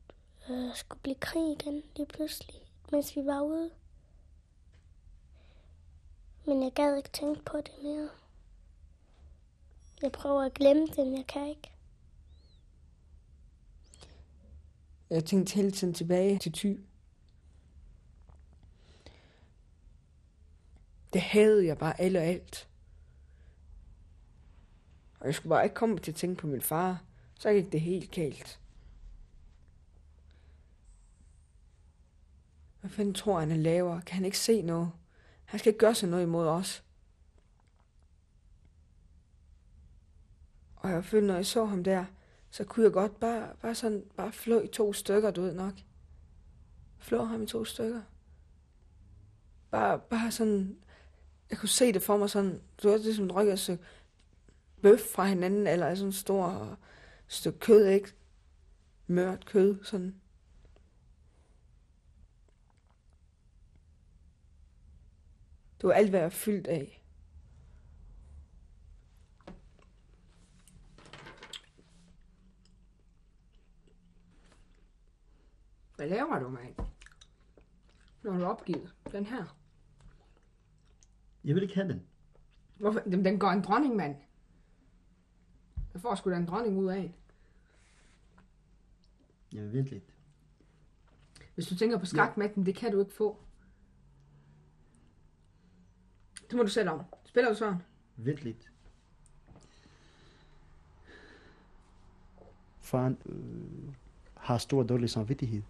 øh, 0.49 0.75
skulle 0.75 1.01
blive 1.01 1.15
krig 1.15 1.51
igen 1.51 1.83
lige 1.95 2.05
pludselig, 2.05 2.55
mens 2.91 3.15
vi 3.15 3.25
var 3.25 3.41
ude. 3.41 3.71
Men 6.45 6.63
jeg 6.63 6.73
gad 6.73 6.97
ikke 6.97 7.09
tænke 7.09 7.41
på 7.45 7.57
det 7.57 7.73
mere. 7.83 8.09
Jeg 10.01 10.11
prøver 10.11 10.43
at 10.43 10.53
glemme 10.53 10.87
det, 10.87 10.97
men 10.97 11.17
jeg 11.17 11.27
kan 11.27 11.47
ikke. 11.47 11.71
Jeg 15.09 15.25
tænkte 15.25 15.55
hele 15.55 15.71
tiden 15.71 15.93
tilbage 15.93 16.39
til 16.39 16.51
ty. 16.51 16.73
Det 21.13 21.21
havde 21.21 21.65
jeg 21.65 21.77
bare 21.77 22.01
alt 22.01 22.17
og 22.17 22.23
alt. 22.23 22.67
Og 25.19 25.25
jeg 25.25 25.35
skulle 25.35 25.49
bare 25.49 25.63
ikke 25.63 25.75
komme 25.75 25.99
til 25.99 26.11
at 26.11 26.15
tænke 26.15 26.41
på 26.41 26.47
min 26.47 26.61
far. 26.61 27.03
Så 27.39 27.53
gik 27.53 27.71
det 27.71 27.81
helt 27.81 28.11
galt. 28.11 28.59
Hvad 32.79 32.89
fanden 32.89 33.13
tror 33.13 33.39
han, 33.39 33.51
han 33.51 33.63
laver? 33.63 33.99
Kan 33.99 34.15
han 34.15 34.25
ikke 34.25 34.39
se 34.39 34.61
noget? 34.61 34.91
Han 35.45 35.59
skal 35.59 35.69
ikke 35.69 35.79
gøre 35.79 35.95
sig 35.95 36.09
noget 36.09 36.23
imod 36.23 36.47
os. 36.47 36.83
Og 40.75 40.89
jeg 40.89 41.05
følte, 41.05 41.27
når 41.27 41.35
jeg 41.35 41.45
så 41.45 41.65
ham 41.65 41.83
der, 41.83 42.05
så 42.51 42.63
kunne 42.63 42.83
jeg 42.83 42.93
godt 42.93 43.19
bare, 43.19 43.49
bare 43.61 43.75
sådan, 43.75 44.03
bare 44.17 44.31
flå 44.31 44.61
i 44.61 44.67
to 44.67 44.93
stykker, 44.93 45.31
du 45.31 45.41
ved 45.41 45.53
nok. 45.53 45.73
Flå 46.97 47.23
ham 47.23 47.43
i 47.43 47.45
to 47.45 47.65
stykker. 47.65 48.01
Bare, 49.71 49.99
bare 49.99 50.31
sådan 50.31 50.77
jeg 51.49 51.57
kunne 51.57 51.69
se 51.69 51.93
det 51.93 52.01
for 52.01 52.17
mig 52.17 52.29
sådan, 52.29 52.61
du 52.83 52.89
ved, 52.89 53.03
det 53.03 53.35
rykker 53.35 53.53
et 53.53 53.59
stykke 53.59 53.83
bøf 54.81 54.99
fra 54.99 55.25
hinanden, 55.25 55.67
eller 55.67 55.95
sådan 55.95 56.07
en 56.07 56.13
stor 56.13 56.77
stykke 57.27 57.59
kød, 57.59 57.87
ikke? 57.87 58.13
Mørt 59.07 59.45
kød, 59.45 59.83
sådan. 59.83 60.15
Det 65.81 65.87
var 65.87 65.93
alt, 65.93 66.09
hvad 66.09 66.19
jeg 66.19 66.23
var 66.23 66.29
fyldt 66.29 66.67
af. 66.67 67.03
Hvad 75.95 76.09
laver 76.09 76.39
du, 76.39 76.49
mand? 76.49 76.75
Når 78.23 78.33
du 78.33 78.39
er 78.43 78.47
opgivet. 78.47 78.93
Den 79.11 79.25
her. 79.25 79.57
Jeg 81.43 81.55
vil 81.55 81.63
ikke 81.63 81.75
have 81.75 81.87
den. 81.87 82.03
Hvorfor? 82.77 83.01
Jamen, 83.05 83.25
den 83.25 83.39
går 83.39 83.49
en 83.49 83.61
dronning, 83.61 83.95
mand. 83.95 84.15
Jeg 85.93 86.01
får 86.01 86.15
sgu 86.15 86.29
da 86.29 86.35
en 86.35 86.45
dronning 86.45 86.77
ud 86.77 86.87
af 86.87 86.97
en. 86.97 87.15
Jamen 89.53 89.73
vent 89.73 89.87
lidt. 89.87 90.03
Hvis 91.53 91.67
du 91.67 91.75
tænker 91.75 91.97
på 91.97 92.05
skakmatten, 92.05 92.65
det 92.65 92.75
kan 92.75 92.91
du 92.91 92.99
ikke 92.99 93.13
få. 93.13 93.46
Det 96.47 96.55
må 96.55 96.63
du 96.63 96.69
selv 96.69 96.89
om. 96.89 97.01
Spiller 97.25 97.49
du 97.49 97.57
sådan? 97.57 97.77
Vent 98.17 98.43
lidt. 98.43 98.71
Faren 102.79 103.17
øh, 103.25 103.93
har 104.33 104.57
stor 104.57 104.83
dårlig 104.83 105.09
samvittighed. 105.09 105.61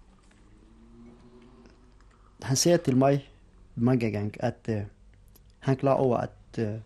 Han 2.41 2.55
siger 2.55 2.77
til 2.77 2.97
mig 2.97 3.31
mange 3.75 4.11
gange, 4.11 4.45
at 4.45 4.69
øh, 4.69 4.81
han 5.59 5.73
er 5.75 5.79
klar 5.79 5.93
over, 5.93 6.17
at 6.17 6.59
øh, 6.59 6.79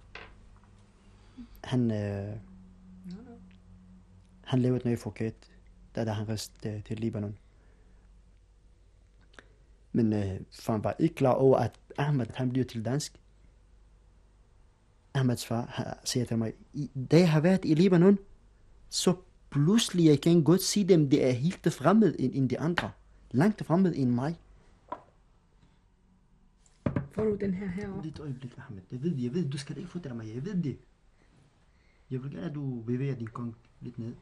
han, 1.64 1.92
øh, 1.92 2.38
han 4.44 4.60
lavede 4.60 4.84
noget 4.84 5.00
forkert, 5.00 5.34
da, 5.96 6.06
da 6.06 6.12
han 6.12 6.28
rejste 6.28 6.70
øh, 6.70 6.84
til 6.84 7.00
Libanon. 7.00 7.38
Men 9.92 10.14
øh, 10.14 10.40
faren 10.52 10.84
var 10.84 10.96
ikke 11.00 11.16
klar 11.16 11.34
over, 11.34 11.58
at 11.58 11.80
Ahmed 11.98 12.26
han 12.34 12.50
bliver 12.50 12.66
til 12.66 12.86
dansk. 12.86 13.21
Ahmeds 15.14 15.46
far 15.46 15.66
har- 15.66 15.98
siger 16.04 16.26
til 16.26 16.38
mig, 16.38 16.54
"I- 16.74 16.92
da 17.12 17.18
jeg 17.18 17.32
har 17.32 17.40
været 17.42 17.66
i 17.66 17.74
Libanon, 17.74 18.18
så 18.90 19.16
pludselig 19.50 20.06
jeg 20.06 20.22
kan 20.22 20.44
godt 20.44 20.62
se 20.62 20.88
dem, 20.88 21.10
det 21.10 21.26
er 21.26 21.32
helt 21.32 21.74
fremmed 21.74 22.16
end, 22.20 22.36
end 22.36 22.50
de 22.50 22.60
andre. 22.60 22.92
Langt 23.32 23.66
fremmed 23.66 23.94
end 23.96 24.10
mig. 24.10 24.40
Får 27.12 27.24
du 27.24 27.36
den 27.36 27.54
her 27.54 27.68
herovre? 27.68 28.04
Lidt 28.04 28.20
øjeblik, 28.20 28.58
Ahmed. 28.58 28.82
Jeg 28.92 29.04
ved 29.04 29.12
det, 29.16 29.24
jeg 29.24 29.34
ved 29.34 29.44
det. 29.44 29.54
Du 29.54 29.58
skal 29.58 29.78
ikke 29.78 29.90
fortælle 29.90 30.18
mig, 30.18 30.36
jeg 30.36 30.46
ved 30.46 30.64
det. 30.64 30.78
Jeg 32.12 32.24
vil 32.24 32.32
gerne, 32.32 32.46
at 32.50 32.56
du 32.56 32.82
bevæger 32.82 33.16
din 33.16 33.28
kong 33.28 33.56
lidt 33.82 34.00
ned. 34.00 34.16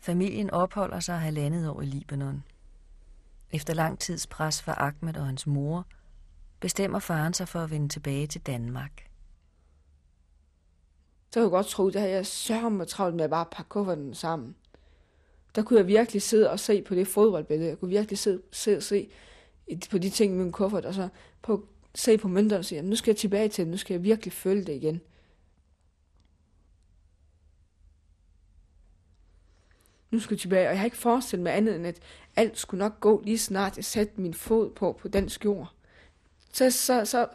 Familien 0.00 0.50
opholder 0.50 1.00
sig 1.00 1.20
halvandet 1.20 1.68
år 1.68 1.80
i 1.80 1.84
Libanon. 1.86 2.42
Efter 3.52 3.74
lang 3.74 3.98
tids 3.98 4.26
pres 4.26 4.62
fra 4.62 4.74
Ahmed 4.78 5.16
og 5.16 5.26
hans 5.26 5.46
mor, 5.46 5.86
bestemmer 6.60 6.98
faren 6.98 7.34
sig 7.34 7.48
for 7.48 7.58
at 7.58 7.70
vende 7.70 7.88
tilbage 7.88 8.26
til 8.26 8.40
Danmark. 8.40 9.10
Så 11.30 11.40
kunne 11.40 11.42
jeg 11.42 11.50
godt 11.50 11.66
tro, 11.66 11.88
at 11.88 11.94
jeg 11.94 12.26
sørger 12.26 12.68
mig 12.68 12.88
travlt 12.88 13.16
med 13.16 13.24
at 13.24 13.30
bare 13.30 13.46
pakke 13.52 13.68
kufferten 13.68 14.14
sammen. 14.14 14.54
Der 15.54 15.62
kunne 15.62 15.78
jeg 15.78 15.86
virkelig 15.86 16.22
sidde 16.22 16.50
og 16.50 16.60
se 16.60 16.82
på 16.82 16.94
det 16.94 17.08
fodboldbillede. 17.08 17.68
Jeg 17.68 17.78
kunne 17.78 17.88
virkelig 17.88 18.18
sidde, 18.18 18.42
sidde 18.52 18.76
og 18.76 18.82
se 18.82 19.10
på 19.90 19.98
de 19.98 20.10
ting 20.10 20.34
i 20.34 20.36
min 20.36 20.52
kuffert, 20.52 20.84
og 20.84 20.94
så 20.94 21.08
på, 21.42 21.66
se 21.94 22.18
på 22.18 22.28
mønterne 22.28 22.58
og 22.58 22.64
sige, 22.64 22.82
nu 22.82 22.96
skal 22.96 23.10
jeg 23.10 23.16
tilbage 23.16 23.48
til 23.48 23.64
det, 23.64 23.70
nu 23.70 23.76
skal 23.76 23.94
jeg 23.94 24.02
virkelig 24.02 24.32
føle 24.32 24.64
det 24.64 24.72
igen. 24.72 25.00
Nu 30.10 30.20
skal 30.20 30.34
jeg 30.34 30.40
tilbage, 30.40 30.66
og 30.66 30.72
jeg 30.72 30.78
har 30.78 30.84
ikke 30.84 30.96
forestillet 30.96 31.42
mig 31.42 31.56
andet 31.56 31.76
end, 31.76 31.86
at 31.86 32.00
alt 32.36 32.58
skulle 32.58 32.78
nok 32.78 33.00
gå 33.00 33.22
lige 33.24 33.38
snart 33.38 33.76
jeg 33.76 33.84
satte 33.84 34.20
min 34.20 34.34
fod 34.34 34.70
på, 34.70 34.92
på 34.92 35.08
dansk 35.08 35.44
jord. 35.44 35.72
Så, 36.52 36.70
så, 36.70 37.04
så, 37.04 37.28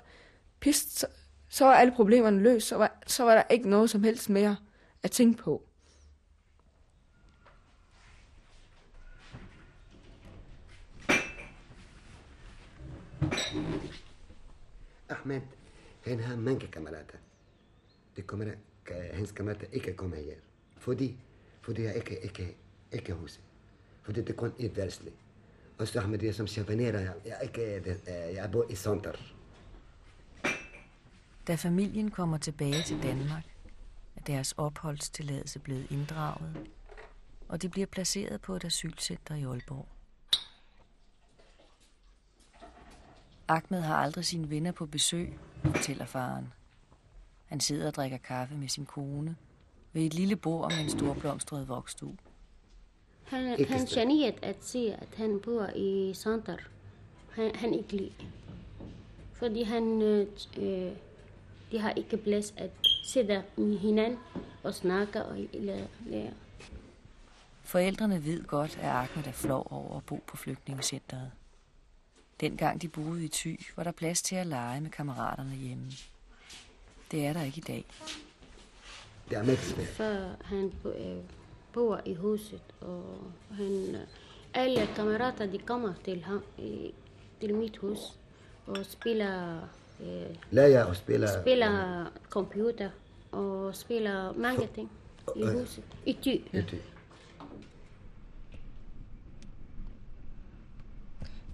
pist, 0.60 1.00
så, 1.00 1.08
så 1.50 1.66
var 1.66 1.74
alle 1.74 1.94
problemerne 1.96 2.42
løst, 2.42 2.68
så 2.68 2.78
var, 2.78 3.00
så 3.08 3.24
var 3.24 3.36
der 3.36 3.44
ikke 3.50 3.70
noget 3.70 3.90
som 3.90 4.04
helst 4.04 4.30
mere 4.30 4.58
at 5.04 5.12
tænke 5.12 5.44
på. 5.44 5.64
Ahmed, 15.10 15.42
han 16.02 16.20
har 16.20 16.36
mange 16.36 16.68
kammerater. 16.68 17.18
De 18.16 18.22
kommer, 18.22 18.46
hans 19.14 19.32
kammerater 19.32 19.68
ikke 19.72 19.94
kommer 19.94 20.18
her. 20.18 20.36
Fordi, 20.78 21.18
fordi 21.62 21.84
jeg 21.84 21.96
ikke, 21.96 22.20
ikke, 22.24 22.58
ikke 22.92 23.14
huset. 23.14 23.42
Fordi 24.02 24.22
det 24.22 24.36
kon 24.36 24.54
et 24.60 24.78
værelse. 24.78 25.04
Og 25.78 25.88
så 25.88 26.00
Ahmed, 26.00 26.24
jeg 26.24 26.36
som 26.36 26.48
chavanerer, 26.48 27.00
jeg, 27.00 27.14
jeg, 27.26 27.40
ikke, 27.44 27.96
jeg 28.08 28.52
bor 28.52 28.66
i 28.70 28.76
center. 28.76 29.12
Da 31.48 31.56
familien 31.56 32.12
kommer 32.12 32.38
tilbage 32.38 32.84
til 32.84 33.04
Danmark, 33.04 33.44
er 34.16 34.22
deres 34.22 34.52
opholdstilladelse 34.52 35.60
blevet 35.60 35.92
inddraget, 35.92 36.70
og 37.48 37.62
de 37.62 37.70
bliver 37.70 37.88
placeret 37.88 38.42
på 38.42 38.56
et 38.56 38.66
asylcenter 38.66 39.36
i 39.36 39.44
Aalborg. 39.44 39.88
Ahmed 43.48 43.82
har 43.82 43.96
aldrig 43.96 44.26
sine 44.26 44.50
venner 44.50 44.72
på 44.72 44.86
besøg, 44.86 45.38
fortæller 45.64 46.06
faren. 46.06 46.54
Han 47.46 47.60
sidder 47.60 47.88
og 47.88 47.94
drikker 47.94 48.18
kaffe 48.18 48.56
med 48.56 48.68
sin 48.68 48.86
kone 48.86 49.36
ved 49.94 50.02
et 50.02 50.14
lille 50.14 50.36
bord 50.36 50.72
med 50.72 50.84
en 50.84 50.90
stor 50.90 51.14
blomstret 51.14 51.68
vokstue. 51.68 52.18
Han, 53.26 53.66
han 53.66 53.88
se, 54.62 54.94
at 55.02 55.08
han 55.18 55.40
bor 55.40 55.70
i 55.76 56.14
Sander. 56.14 56.58
Han, 57.32 57.56
han 57.56 57.74
ikke 57.74 57.96
lide. 57.96 58.14
Fordi 59.34 59.64
han, 59.64 60.02
øh, 60.02 60.28
øh, 60.58 60.92
de 61.72 61.80
har 61.80 61.92
ikke 61.92 62.18
plads 62.18 62.54
at 62.58 62.72
sidde 63.04 63.44
med 63.58 63.78
hinanden 63.78 64.20
og 64.64 64.76
snakke 64.76 65.26
og 65.26 65.38
lære. 65.54 65.88
lære. 66.06 66.34
Forældrene 67.64 68.26
ved 68.26 68.44
godt, 68.44 68.78
at 68.82 68.90
Ahmed 68.90 69.28
er 69.28 69.32
flov 69.32 69.68
over 69.70 69.98
at 69.98 70.06
bo 70.06 70.24
på 70.28 70.38
flygtningecenteret. 70.38 71.32
Dengang 72.40 72.82
de 72.82 72.88
boede 72.88 73.26
i 73.26 73.28
Thy, 73.28 73.60
var 73.76 73.84
der 73.84 73.92
plads 73.92 74.22
til 74.22 74.36
at 74.36 74.48
lege 74.48 74.82
med 74.82 74.90
kammeraterne 74.90 75.56
hjemme. 75.56 75.92
Det 77.12 77.26
er 77.26 77.34
der 77.34 77.44
ikke 77.44 77.58
i 77.58 77.62
dag. 77.62 77.86
Det 79.30 79.38
er 79.38 79.44
med 79.44 79.58
Før 79.86 80.36
han 80.44 80.74
øh, 80.86 81.24
bor 81.76 82.02
i 82.06 82.14
huset, 82.14 82.62
og 82.82 83.04
han, 83.52 83.96
alle 84.54 84.88
kammerater 84.96 85.46
de 85.52 85.58
kommer 85.58 85.94
til, 86.06 86.24
ham, 86.24 86.44
øh, 86.60 86.90
til 87.40 87.56
mit 87.56 87.78
hus 87.78 88.00
og 88.68 88.78
spiller, 88.86 89.60
øh, 90.02 90.36
Lærer 90.52 90.84
og 90.84 90.96
spiller. 90.96 91.42
spiller 91.42 92.06
computer 92.30 92.90
og 93.32 93.76
spiller 93.76 94.34
mange 94.34 94.68
ting 94.76 94.90
i 95.36 95.44
huset. 95.44 95.84
I 96.06 96.14
Thy. 96.22 96.58
Ute. 96.60 96.78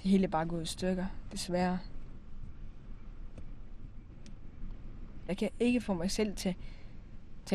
Det 0.04 0.10
hele 0.12 0.24
er 0.24 0.28
bare 0.30 0.46
gået 0.46 0.64
i 0.64 0.66
stykker, 0.66 1.06
desværre. 1.32 1.80
Jeg 5.28 5.38
kan 5.38 5.50
ikke 5.60 5.82
få 5.82 5.94
mig 5.94 6.12
selv 6.12 6.36
til, 6.36 6.56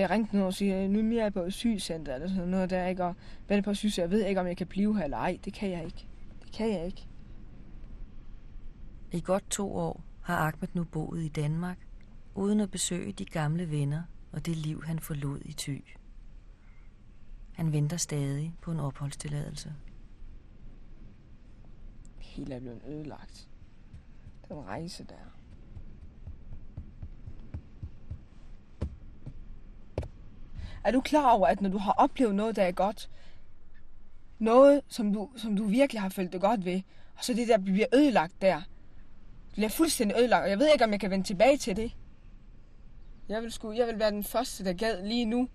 at 0.01 0.11
ringe 0.11 0.27
til 0.27 0.35
nogen 0.35 0.47
og 0.47 0.55
sige, 0.55 0.89
nu 0.89 1.17
er 1.17 1.23
jeg 1.23 1.33
på 1.33 1.41
et 1.41 1.53
sygecenter 1.53 2.15
eller 2.15 2.29
sådan 2.29 2.49
noget 2.49 2.71
der, 2.71 2.87
ikke? 2.87 3.05
Og 3.05 3.17
vente 3.49 3.63
på 3.63 3.75
syg, 3.75 3.91
jeg 3.99 4.11
ved 4.11 4.25
ikke, 4.25 4.41
om 4.41 4.47
jeg 4.47 4.57
kan 4.57 4.67
blive 4.67 4.97
her 4.97 5.05
eller 5.05 5.17
ej. 5.17 5.39
Det 5.45 5.53
kan 5.55 5.71
jeg 5.71 5.85
ikke. 5.85 6.07
Det 6.43 6.53
kan 6.53 6.71
jeg 6.73 6.87
ikke. 6.87 7.07
I 9.13 9.21
godt 9.21 9.51
to 9.51 9.77
år 9.77 10.05
har 10.23 10.37
Ahmed 10.37 10.69
nu 10.75 10.85
boet 10.85 11.23
i 11.23 11.29
Danmark, 11.29 11.79
uden 12.35 12.61
at 12.61 12.71
besøge 12.71 13.13
de 13.13 13.25
gamle 13.25 13.71
venner 13.71 14.03
og 14.33 14.47
det 14.47 14.57
liv, 14.57 14.83
han 14.85 14.99
forlod 14.99 15.41
i 15.45 15.53
Thy. 15.53 15.85
Han 17.53 17.73
venter 17.73 17.97
stadig 17.97 18.55
på 18.61 18.71
en 18.73 18.81
opholdstilladelse. 18.81 19.75
Hele 22.19 22.55
er 22.55 22.61
blevet 22.61 22.83
ødelagt. 22.89 23.49
Den 24.49 24.57
rejse 24.57 25.05
der. 25.05 25.37
Er 30.87 30.91
du 30.91 31.01
klar 31.01 31.31
over, 31.31 31.47
at 31.47 31.61
når 31.61 31.71
du 31.71 31.79
har 31.79 31.93
oplevet 31.93 32.35
noget, 32.35 32.57
der 32.57 32.63
er 32.63 32.73
godt, 32.73 33.11
noget, 34.39 34.81
som 34.89 35.13
du, 35.13 35.31
som 35.37 35.57
du 35.57 35.65
virkelig 35.65 36.03
har 36.03 36.09
følt 36.09 36.33
det 36.33 36.41
godt 36.41 36.65
ved, 36.65 36.83
og 37.17 37.25
så 37.25 37.35
det 37.35 37.49
der 37.49 37.59
bliver 37.59 37.87
ødelagt 37.95 38.43
der, 38.43 38.57
det 39.47 39.53
bliver 39.53 39.69
fuldstændig 39.69 40.19
ødelagt, 40.19 40.43
og 40.43 40.51
jeg 40.51 40.59
ved 40.59 40.73
ikke, 40.73 40.85
om 40.85 40.93
jeg 40.93 41.01
kan 41.01 41.11
vende 41.11 41.27
tilbage 41.27 41.57
til 41.57 41.77
det. 41.77 41.97
Jeg 43.29 43.43
vil, 43.43 43.53
sgu, 43.53 43.73
jeg 43.73 43.87
vil 43.87 43.99
være 43.99 44.11
den 44.11 44.25
første, 44.25 44.65
der 44.65 44.73
gad 44.73 45.03
lige 45.03 45.25
nu. 45.25 45.49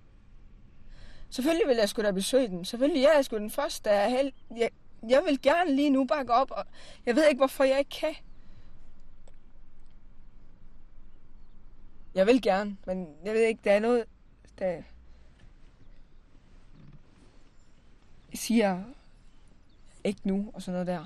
Selvfølgelig 1.29 1.67
vil 1.67 1.77
jeg 1.77 1.89
sgu 1.89 2.01
da 2.01 2.11
besøge 2.11 2.47
den. 2.47 2.65
Selvfølgelig 2.65 3.01
jeg 3.01 3.09
er 3.09 3.15
jeg 3.15 3.25
sgu 3.25 3.37
den 3.37 3.49
første, 3.49 3.89
der 3.89 3.95
er 3.95 4.09
held... 4.09 4.31
Jeg, 4.57 4.69
jeg 5.09 5.23
vil 5.27 5.41
gerne 5.41 5.75
lige 5.75 5.89
nu 5.89 6.05
bare 6.05 6.25
gå 6.25 6.33
op, 6.33 6.51
og 6.51 6.65
jeg 7.05 7.15
ved 7.15 7.27
ikke, 7.27 7.39
hvorfor 7.39 7.63
jeg 7.63 7.79
ikke 7.79 7.97
kan. 7.99 8.15
Jeg 12.15 12.27
vil 12.27 12.41
gerne, 12.41 12.77
men 12.87 13.07
jeg 13.25 13.33
ved 13.33 13.41
ikke, 13.41 13.61
der 13.63 13.71
er 13.71 13.79
noget, 13.79 14.05
der 14.59 14.81
siger 18.33 18.83
ikke 20.03 20.21
nu, 20.23 20.51
og 20.53 20.61
sådan 20.61 20.73
noget 20.73 20.87
der. 20.87 21.05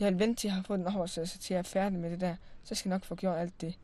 Jeg 0.00 0.12
vil 0.12 0.20
vente 0.20 0.40
til 0.40 0.48
jeg 0.48 0.54
har 0.54 0.62
fået 0.62 0.78
den 0.78 0.96
oversættelse, 0.96 1.38
til 1.38 1.54
jeg 1.54 1.58
er 1.58 1.62
færdig 1.62 1.98
med 1.98 2.10
det 2.10 2.20
der. 2.20 2.36
Så 2.64 2.74
skal 2.74 2.88
jeg 2.88 2.94
nok 2.94 3.04
få 3.04 3.14
gjort 3.14 3.38
alt 3.38 3.60
det. 3.60 3.78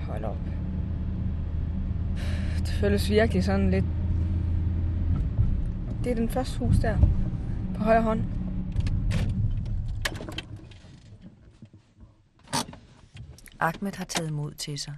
Hold 0.00 0.24
op. 0.24 0.36
Det 2.58 2.68
føles 2.68 3.10
virkelig 3.10 3.44
sådan 3.44 3.70
lidt... 3.70 3.84
Det 6.04 6.12
er 6.12 6.16
den 6.16 6.28
første 6.28 6.58
hus 6.58 6.78
der. 6.78 6.98
På 7.74 7.84
højre 7.84 8.02
hånd. 8.02 8.22
Ahmed 13.60 13.92
har 13.96 14.04
taget 14.04 14.32
mod 14.32 14.54
til 14.54 14.78
sig. 14.78 14.94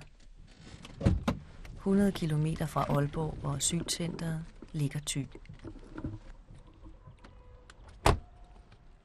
100 1.77 2.13
km 2.13 2.47
fra 2.67 2.83
Aalborg 2.89 3.39
og 3.43 3.57
asylcentret 3.57 4.45
ligger 4.73 5.01
Thy. 5.07 5.27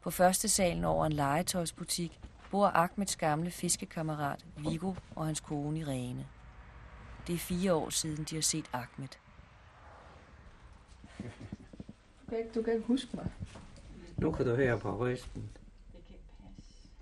På 0.02 0.12
første 0.12 0.50
salen 0.50 0.84
over 0.84 1.06
en 1.06 1.14
legetøjsbutik 1.14 2.20
bor 2.52 2.68
Ahmeds 2.68 3.16
gamle 3.16 3.52
fiskekammerat 3.52 4.46
Viggo 4.58 4.94
og 5.16 5.26
hans 5.26 5.40
kone 5.40 5.80
Irene. 5.80 6.28
Det 7.28 7.36
er 7.36 7.40
fire 7.40 7.74
år 7.74 7.90
siden, 7.90 8.24
de 8.24 8.36
har 8.36 8.42
set 8.42 8.70
Ahmed. 8.74 9.08
Du 12.22 12.30
kan 12.30 12.38
ikke, 12.38 12.50
du 12.56 12.62
kan 12.62 12.74
ikke 12.74 12.86
huske 12.86 13.10
mig. 13.14 13.32
Nu 14.18 14.32
kan 14.32 14.46
du 14.46 14.56
høre 14.56 14.80
på 14.80 15.00
røsten. 15.00 15.50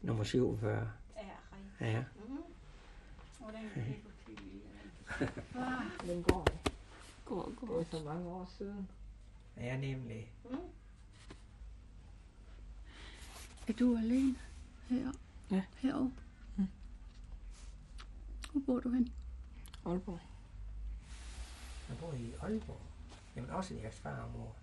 Nummer 0.01 0.23
47. 0.23 0.91
Ja. 1.81 2.03
Den 6.01 6.23
går. 6.23 6.47
Går, 7.25 7.53
går. 7.55 7.77
Det 7.79 7.87
er 7.87 7.97
så 7.97 8.03
mange 8.03 8.29
år 8.29 8.49
siden. 8.57 8.89
Ja, 9.57 9.77
nemlig. 9.77 10.31
Er 13.67 13.73
du 13.73 13.97
alene 13.97 14.35
her? 14.89 15.11
Ja. 15.51 15.63
Herovre? 15.77 16.11
Mm. 16.57 16.67
Hvor 18.51 18.61
bor 18.65 18.79
du 18.79 18.89
hen? 18.89 19.13
Aalborg. 19.85 20.19
Jeg 21.89 21.97
bor 21.97 22.13
i 22.13 22.33
Aalborg. 22.41 22.81
Jamen 23.35 23.49
også 23.49 23.73
i 23.73 23.77
jeres 23.77 23.95
far 23.95 24.19
og 24.19 24.31
mor. 24.31 24.55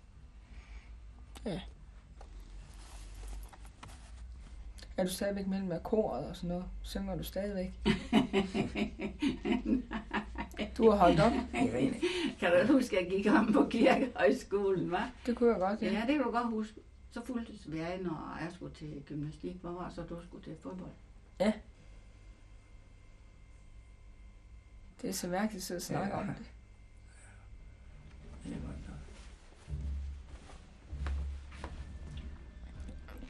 Er 4.97 5.03
du 5.03 5.09
stadigvæk 5.09 5.47
mellem 5.47 5.71
af 5.71 5.83
koret 5.83 6.25
og 6.25 6.35
sådan 6.35 6.47
noget? 6.47 6.65
Synger 6.83 7.15
du 7.15 7.23
stadigvæk? 7.23 7.79
Du 10.77 10.89
har 10.89 10.97
holdt 10.97 11.19
op. 11.19 11.31
Kan 12.39 12.51
du 12.67 12.73
huske, 12.73 12.99
at 12.99 13.03
jeg 13.03 13.11
gik 13.17 13.27
om 13.33 13.53
på 13.53 13.67
kirkehøjskolen, 13.69 14.93
hva'? 14.93 15.01
Det 15.25 15.35
kunne 15.35 15.49
jeg 15.51 15.59
godt, 15.59 15.81
ja. 15.81 15.91
Ja, 15.91 15.99
det 15.99 16.07
kan 16.15 16.23
du 16.23 16.31
godt 16.31 16.47
huske. 16.49 16.81
Så 17.11 17.21
fulgtes 17.25 17.71
vi 17.71 17.79
af, 17.79 17.99
når 18.03 18.37
jeg 18.41 18.51
skulle 18.53 18.75
til 18.75 19.03
gymnastik. 19.05 19.55
Hvor 19.61 19.71
var 19.71 19.91
så, 19.95 20.01
du 20.01 20.17
skulle 20.27 20.43
til 20.43 20.55
fodbold? 20.63 20.91
Det 25.01 25.09
er 25.09 25.13
så 25.13 25.27
mærkeligt 25.27 25.71
at 25.71 25.81
snakke 25.83 26.07
Ja. 26.15 26.21
om 26.21 26.27
det. 26.27 26.45
Det 28.43 28.51
er 28.53 28.59
godt 28.59 28.87
nok. 28.87 28.97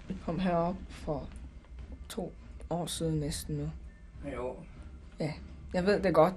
Jeg 0.10 0.18
kom 0.26 0.40
herop 0.40 0.76
for 0.90 1.30
to 2.12 2.34
år 2.70 2.86
siden 2.86 3.20
næsten 3.20 3.56
nu. 3.58 3.70
Jo, 4.34 4.56
Jeg 5.74 5.86
ved 5.86 6.04
det 6.04 6.14
godt. 6.14 6.34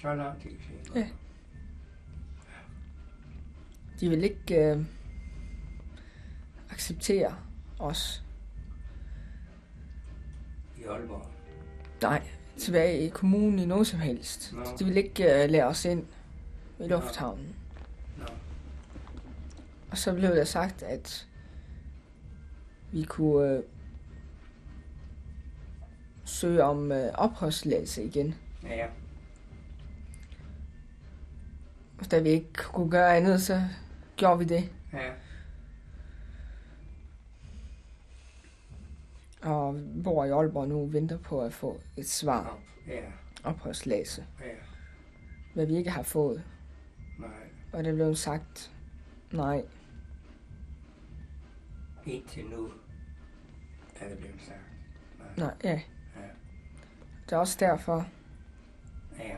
så 0.00 0.14
lang 0.14 0.40
tid 0.42 0.50
siden. 0.50 0.96
Ja. 1.02 1.08
De 4.00 4.08
vil 4.08 4.24
ikke 4.24 4.54
øh, 4.70 4.84
acceptere 6.70 7.34
os. 7.78 8.24
I 10.78 10.84
Aalborg. 10.84 11.26
Nej, 12.02 12.28
tilbage 12.58 12.98
i 13.00 13.08
kommunen 13.08 13.58
i 13.58 13.66
noget 13.66 13.86
som 13.86 14.00
helst. 14.00 14.52
Nå. 14.52 14.60
De 14.78 14.84
vil 14.84 14.96
ikke 14.96 15.42
øh, 15.44 15.50
lære 15.50 15.66
os 15.66 15.84
ind 15.84 16.06
i 16.80 16.86
lufthavnen. 16.88 17.56
Nå. 18.18 18.24
Og 19.90 19.98
så 19.98 20.14
blev 20.14 20.30
der 20.30 20.44
sagt, 20.44 20.82
at 20.82 21.28
vi 22.92 23.02
kunne 23.04 23.50
øh, 23.56 23.62
søge 26.30 26.64
om 26.64 26.92
øh, 26.92 27.12
opholdstilladelse 27.14 28.04
igen. 28.04 28.34
Ja, 28.64 28.86
Og 31.98 32.10
da 32.10 32.20
vi 32.20 32.28
ikke 32.28 32.52
kunne 32.54 32.90
gøre 32.90 33.16
andet, 33.16 33.42
så 33.42 33.62
gjorde 34.16 34.38
vi 34.38 34.44
det. 34.44 34.70
ja. 34.92 35.10
Og 39.42 39.80
bor 40.04 40.24
i 40.24 40.30
Aalborg 40.30 40.68
nu 40.68 40.80
og 40.80 40.92
venter 40.92 41.18
på 41.18 41.42
at 41.42 41.52
få 41.52 41.80
et 41.96 42.08
svar. 42.08 42.58
Ja, 42.86 43.00
opholdstilladelse, 43.44 44.26
ja. 44.40 44.44
hvad 45.54 45.66
vi 45.66 45.76
ikke 45.76 45.90
har 45.90 46.02
fået. 46.02 46.42
Nej. 47.18 47.28
Og 47.72 47.84
det 47.84 47.94
blev 47.94 48.14
sagt, 48.14 48.72
nej, 49.32 49.62
Indtil 52.06 52.44
nu 52.44 52.68
er 54.00 54.08
det 54.08 54.18
blevet 54.18 54.40
sagt. 54.40 54.58
Nej. 55.18 55.46
nej, 55.46 55.54
ja. 55.64 55.80
Det 57.30 57.36
er 57.36 57.40
også 57.40 57.56
derfor, 57.60 58.06
Ja. 59.18 59.36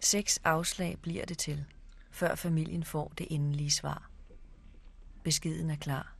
Seks 0.00 0.40
afslag 0.44 0.98
bliver 1.02 1.24
det 1.24 1.38
til, 1.38 1.64
før 2.10 2.34
familien 2.34 2.84
får 2.84 3.12
det 3.18 3.26
endelige 3.30 3.70
svar. 3.70 4.10
Beskeden 5.24 5.70
er 5.70 5.76
klar. 5.76 6.16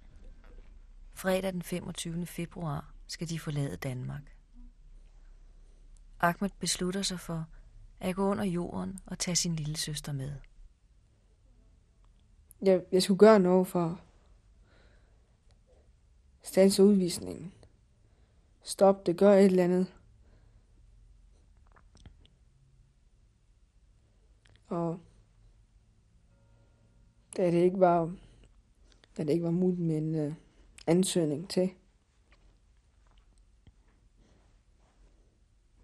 Fredag 1.14 1.52
den 1.52 1.62
25. 1.62 2.26
februar 2.26 2.94
skal 3.06 3.28
de 3.28 3.38
forlade 3.40 3.76
Danmark. 3.76 4.36
Ahmed 6.20 6.50
beslutter 6.58 7.02
sig 7.02 7.20
for 7.20 7.46
at 8.00 8.16
gå 8.16 8.30
under 8.30 8.44
jorden 8.44 8.98
og 9.06 9.18
tage 9.18 9.36
sin 9.36 9.56
lille 9.56 9.76
søster 9.76 10.12
med. 10.12 10.32
jeg, 12.62 12.82
jeg 12.92 13.02
skulle 13.02 13.18
gøre 13.18 13.40
noget 13.40 13.66
for 13.66 14.00
standse 16.46 16.84
udvisningen. 16.84 17.52
Stop 18.62 19.06
det, 19.06 19.18
gør 19.18 19.32
et 19.32 19.44
eller 19.44 19.64
andet. 19.64 19.94
Og 24.66 25.00
da 27.36 27.46
det 27.50 27.62
ikke 27.64 27.80
var, 27.80 28.16
da 29.16 29.24
det 29.24 29.30
ikke 29.30 29.44
var 29.44 29.50
muligt 29.50 29.80
med 29.80 29.96
en 29.96 30.26
uh, 30.26 30.34
ansøgning 30.86 31.50
til. 31.50 31.70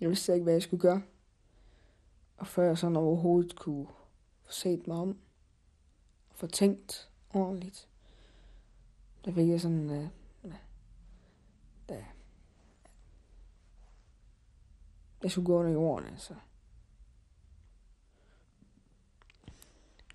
Jeg 0.01 0.09
vidste 0.09 0.33
ikke, 0.33 0.45
hvad 0.45 0.53
jeg 0.53 0.63
skulle 0.63 0.81
gøre. 0.81 1.03
Og 2.37 2.47
før 2.47 2.65
jeg 2.65 2.79
sådan 2.79 2.97
overhovedet 2.97 3.57
kunne 3.57 3.87
få 4.43 4.53
set 4.53 4.87
mig 4.87 4.97
om 4.97 5.19
og 6.31 6.37
få 6.37 6.47
tænkt 6.47 7.11
ordentligt, 7.35 7.89
der 9.25 9.33
fik 9.33 9.49
jeg 9.49 9.61
sådan, 9.61 9.91
uh, 9.91 10.09
da 11.89 12.05
jeg 15.23 15.31
skulle 15.31 15.47
gå 15.47 15.59
under 15.59 15.73
jorden, 15.73 16.09
altså. 16.09 16.35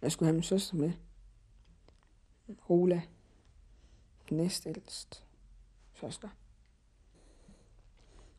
Jeg 0.01 0.11
skulle 0.11 0.27
have 0.27 0.33
min 0.33 0.43
søster 0.43 0.75
med. 0.75 0.91
Ola. 2.67 3.01
Den 4.29 4.37
næstældst 4.37 5.23
søster. 5.93 6.29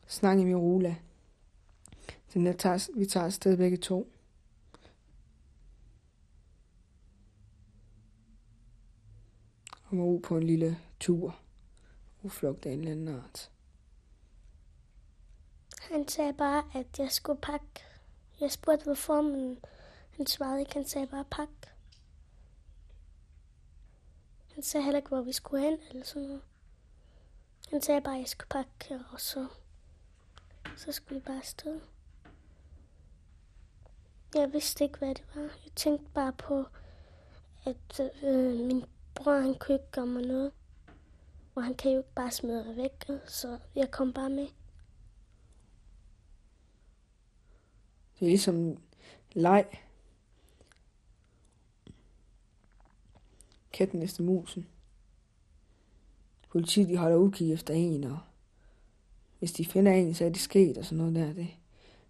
Snakke 0.07 0.45
med 0.45 0.55
Ola. 0.55 0.95
Den 2.33 2.45
der 2.45 2.53
tager, 2.53 2.97
vi 2.97 3.05
tager 3.05 3.25
afsted 3.25 3.57
begge 3.57 3.77
to. 3.77 4.11
Og 9.83 9.97
ud 9.97 10.19
på 10.19 10.37
en 10.37 10.43
lille 10.43 10.79
tur. 10.99 11.39
Uflugt 12.23 12.65
af 12.65 12.71
en 12.71 12.79
eller 12.79 12.91
anden 12.91 13.07
art. 13.07 13.51
Han 15.91 16.07
sagde 16.07 16.33
bare, 16.33 16.63
at 16.73 16.99
jeg 16.99 17.11
skulle 17.11 17.41
pakke. 17.41 17.83
Jeg 18.39 18.51
spurgte, 18.51 18.83
hvorfor, 18.83 19.21
men 19.21 19.59
han 20.17 20.27
svarede 20.27 20.59
ikke. 20.59 20.73
Han 20.73 20.85
sagde 20.87 21.07
bare, 21.07 21.25
pak. 21.31 21.49
Han 24.53 24.63
sagde 24.63 24.83
heller 24.83 24.97
ikke, 24.97 25.09
hvor 25.09 25.21
vi 25.21 25.31
skulle 25.31 25.63
hen, 25.63 25.77
eller 25.89 26.05
sådan 26.05 26.27
noget. 26.27 26.41
Han 27.69 27.81
sagde 27.81 28.01
bare, 28.01 28.15
at 28.15 28.19
jeg 28.19 28.27
skulle 28.27 28.49
pakke, 28.49 28.99
og 29.11 29.19
så, 29.21 29.47
så 30.77 30.91
skulle 30.91 31.19
vi 31.19 31.25
bare 31.25 31.37
afsted. 31.37 31.79
Jeg 34.35 34.53
vidste 34.53 34.83
ikke, 34.83 34.97
hvad 34.97 35.15
det 35.15 35.23
var. 35.35 35.41
Jeg 35.41 35.71
tænkte 35.75 36.11
bare 36.13 36.33
på, 36.33 36.65
at 37.65 37.99
øh, 38.23 38.59
min 38.59 38.85
bror, 39.15 39.39
han 39.39 39.55
kunne 39.55 39.75
ikke 39.75 39.91
gøre 39.91 40.07
mig 40.07 40.25
noget. 40.25 40.51
Og 41.55 41.63
han 41.63 41.75
kan 41.75 41.91
jo 41.91 41.97
ikke 41.97 42.13
bare 42.15 42.31
smide 42.31 42.63
mig 42.65 42.75
væk, 42.75 43.09
så 43.25 43.59
jeg 43.75 43.91
kom 43.91 44.13
bare 44.13 44.29
med. 44.29 44.47
Det 48.19 48.25
er 48.25 48.29
ligesom 48.29 48.77
leg. 49.33 49.65
Katten 53.73 54.03
efter 54.03 54.23
musen. 54.23 54.67
Politiet 56.49 56.89
de 56.89 56.97
holder 56.97 57.17
udkig 57.17 57.53
efter 57.53 57.73
en, 57.73 58.03
og 58.03 58.19
hvis 59.39 59.51
de 59.51 59.65
finder 59.65 59.91
en, 59.91 60.13
så 60.13 60.25
er 60.25 60.29
det 60.29 60.41
sket 60.41 60.77
og 60.77 60.85
sådan 60.85 60.97
noget 60.97 61.15
der. 61.15 61.33
Det 61.33 61.47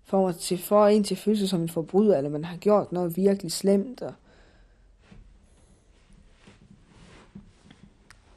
får, 0.03 0.31
til, 0.31 0.57
for 0.57 0.87
en 0.87 1.03
til 1.03 1.17
følelse 1.17 1.47
som 1.47 1.61
en 1.61 1.69
forbryder, 1.69 2.17
eller 2.17 2.29
man 2.29 2.45
har 2.45 2.57
gjort 2.57 2.91
noget 2.91 3.17
virkelig 3.17 3.51
slemt. 3.51 4.01
Og 4.01 4.13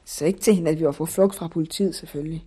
så 0.05 0.25
ikke 0.25 0.39
til 0.39 0.55
hende, 0.55 0.71
at 0.71 0.79
vi 0.79 0.85
var 0.85 0.91
på 0.91 1.05
flugt 1.05 1.35
fra 1.35 1.47
politiet 1.47 1.95
selvfølgelig. 1.95 2.45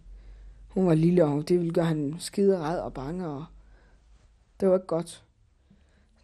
Hun 0.69 0.87
var 0.87 0.95
lille, 0.95 1.25
og 1.25 1.49
det 1.49 1.59
ville 1.59 1.75
gøre 1.75 1.85
han 1.85 2.17
skide 2.19 2.59
red 2.59 2.79
og 2.79 2.95
bange, 2.95 3.29
og 3.29 3.45
det 4.61 4.69
var 4.69 4.75
ikke 4.75 4.87
godt. 4.87 5.25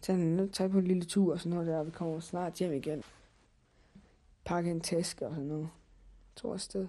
Så 0.01 0.11
han 0.11 0.21
nødt 0.21 0.53
til 0.53 0.69
på 0.69 0.77
en 0.77 0.87
lille 0.87 1.05
tur 1.05 1.33
og 1.33 1.39
sådan 1.39 1.49
noget 1.49 1.67
der, 1.67 1.77
og 1.77 1.85
vi 1.85 1.91
kommer 1.91 2.19
snart 2.19 2.53
hjem 2.53 2.73
igen. 2.73 3.03
Pakke 4.45 4.71
en 4.71 4.81
taske 4.81 5.27
og 5.27 5.31
sådan 5.31 5.47
noget. 5.47 5.69
To 6.35 6.53
afsted. 6.53 6.87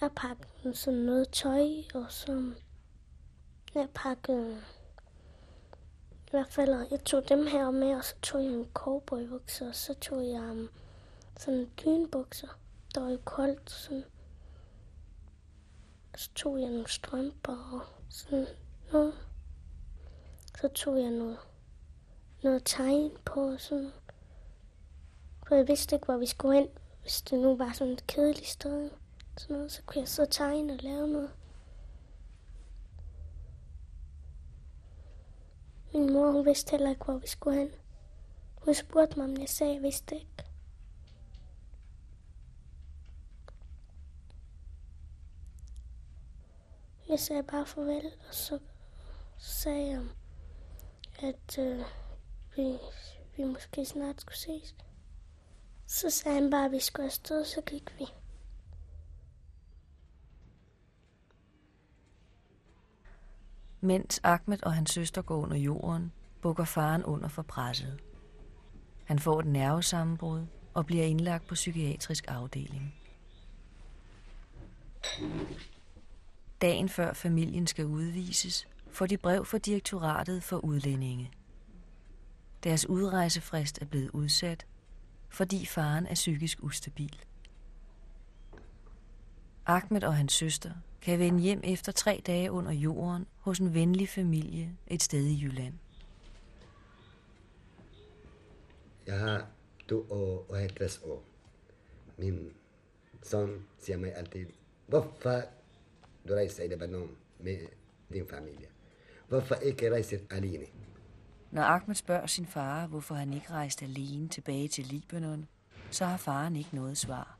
Jeg 0.00 0.10
pakkede 0.16 0.74
sådan 0.74 1.00
noget 1.00 1.28
tøj, 1.28 1.68
og 1.94 2.12
så 2.12 2.52
jeg 3.74 3.88
pakkede 3.94 4.62
i 6.26 6.30
hvert 6.30 6.52
fald, 6.52 6.86
jeg 6.90 7.04
tog 7.04 7.28
dem 7.28 7.46
her 7.46 7.70
med, 7.70 7.94
og 7.94 8.04
så 8.04 8.14
tog 8.22 8.44
jeg 8.44 8.52
en 8.52 8.68
cowboybukser, 8.74 9.68
og 9.68 9.74
så 9.74 9.94
tog 9.94 10.26
jeg 10.26 10.40
um, 10.40 10.68
sådan 11.38 11.70
dynbukser, 11.84 12.58
der 12.94 13.00
var 13.00 13.10
jo 13.10 13.18
koldt, 13.24 13.70
sådan. 13.70 14.04
Så 16.16 16.30
tog 16.34 16.60
jeg 16.60 16.68
nogle 16.70 16.88
strømper 16.88 17.72
og 17.72 17.80
sådan 18.08 18.46
noget. 18.94 19.14
Så 20.60 20.68
tog 20.68 21.00
jeg 21.00 21.10
noget, 21.10 21.38
noget 22.42 22.62
tegn 22.64 23.10
på 23.24 23.40
og 23.40 23.60
sådan 23.60 23.92
For 25.46 25.54
jeg 25.54 25.68
vidste 25.68 25.96
ikke, 25.96 26.04
hvor 26.04 26.16
vi 26.16 26.26
skulle 26.26 26.58
hen, 26.58 26.68
hvis 27.00 27.22
det 27.22 27.38
nu 27.38 27.56
var 27.56 27.72
sådan 27.72 27.92
et 27.92 28.06
kedeligt 28.06 28.48
sted. 28.48 28.90
Sådan 29.36 29.56
noget, 29.56 29.72
så 29.72 29.82
kunne 29.82 30.00
jeg 30.00 30.08
så 30.08 30.26
tegne 30.26 30.72
og 30.72 30.78
lave 30.82 31.08
noget. 31.08 31.30
Min 35.92 36.12
mor, 36.12 36.30
hun 36.30 36.46
vidste 36.46 36.70
heller 36.70 36.90
ikke, 36.90 37.04
hvor 37.04 37.18
vi 37.18 37.26
skulle 37.26 37.58
hen. 37.58 37.70
Hun 38.54 38.74
spurgte 38.74 39.18
mig, 39.18 39.28
men 39.28 39.40
jeg 39.40 39.48
sagde, 39.48 39.70
at 39.70 39.74
jeg 39.76 39.82
vidste 39.82 40.14
ikke. 40.14 40.44
Jeg 47.08 47.20
sagde 47.20 47.42
bare 47.42 47.66
farvel, 47.66 48.06
og 48.28 48.34
så, 48.34 48.58
sagde 49.44 49.90
jeg, 49.90 50.02
at 51.18 51.58
øh, 51.58 51.84
vi, 52.56 52.78
vi 53.36 53.44
måske 53.44 53.86
snart 53.86 54.20
skulle 54.20 54.38
ses. 54.38 54.74
Så 55.86 56.10
sagde 56.10 56.40
han 56.40 56.50
bare, 56.50 56.64
at 56.64 56.72
vi 56.72 56.80
skulle 56.80 57.06
afsted, 57.06 57.44
så 57.44 57.60
gik 57.60 57.94
vi. 57.98 58.04
Mens 63.80 64.20
Ahmed 64.22 64.62
og 64.62 64.74
hans 64.74 64.90
søster 64.90 65.22
går 65.22 65.36
under 65.36 65.56
jorden, 65.56 66.12
bukker 66.42 66.64
faren 66.64 67.04
under 67.04 67.28
for 67.28 67.42
presset. 67.42 68.00
Han 69.04 69.18
får 69.18 69.40
et 69.40 69.46
nervesammenbrud 69.46 70.46
og 70.74 70.86
bliver 70.86 71.04
indlagt 71.04 71.46
på 71.46 71.54
psykiatrisk 71.54 72.24
afdeling. 72.28 72.94
Dagen 76.60 76.88
før 76.88 77.12
familien 77.12 77.66
skal 77.66 77.86
udvises, 77.86 78.68
får 78.94 79.06
de 79.06 79.16
brev 79.16 79.44
fra 79.44 79.58
direktoratet 79.58 80.42
for 80.42 80.56
udlændinge. 80.56 81.30
Deres 82.64 82.88
udrejsefrist 82.88 83.82
er 83.82 83.86
blevet 83.86 84.10
udsat, 84.10 84.66
fordi 85.28 85.66
faren 85.66 86.06
er 86.06 86.14
psykisk 86.14 86.58
ustabil. 86.62 87.24
Ahmed 89.66 90.02
og 90.02 90.16
hans 90.16 90.32
søster 90.32 90.72
kan 91.02 91.18
vende 91.18 91.40
hjem 91.40 91.60
efter 91.64 91.92
tre 91.92 92.22
dage 92.26 92.52
under 92.52 92.72
jorden 92.72 93.26
hos 93.38 93.58
en 93.58 93.74
venlig 93.74 94.08
familie 94.08 94.76
et 94.86 95.02
sted 95.02 95.24
i 95.24 95.42
Jylland. 95.42 95.74
Jeg 99.06 99.18
har 99.18 99.46
to 99.88 100.06
år 100.10 100.46
og 100.48 100.58
50 100.58 101.00
år. 101.04 101.24
Min 102.18 102.52
søn 103.22 103.66
siger 103.78 103.96
mig 103.96 104.16
altid, 104.16 104.46
hvorfor 104.86 105.42
du 106.28 106.34
rejser 106.34 106.64
i 106.64 106.68
Libanon 106.68 107.16
med 107.38 107.58
din 108.12 108.28
familie? 108.28 108.73
Hvorfor 109.34 109.54
ikke 109.54 109.92
rejse 109.92 110.20
alene? 110.30 110.64
Når 111.50 111.62
Ahmed 111.62 111.94
spørger 111.94 112.26
sin 112.26 112.46
far, 112.46 112.86
hvorfor 112.86 113.14
han 113.14 113.32
ikke 113.32 113.50
rejste 113.50 113.84
alene 113.84 114.28
tilbage 114.28 114.68
til 114.68 114.84
Libanon, 114.84 115.46
så 115.90 116.04
har 116.04 116.16
faren 116.16 116.56
ikke 116.56 116.74
noget 116.74 116.98
svar. 116.98 117.38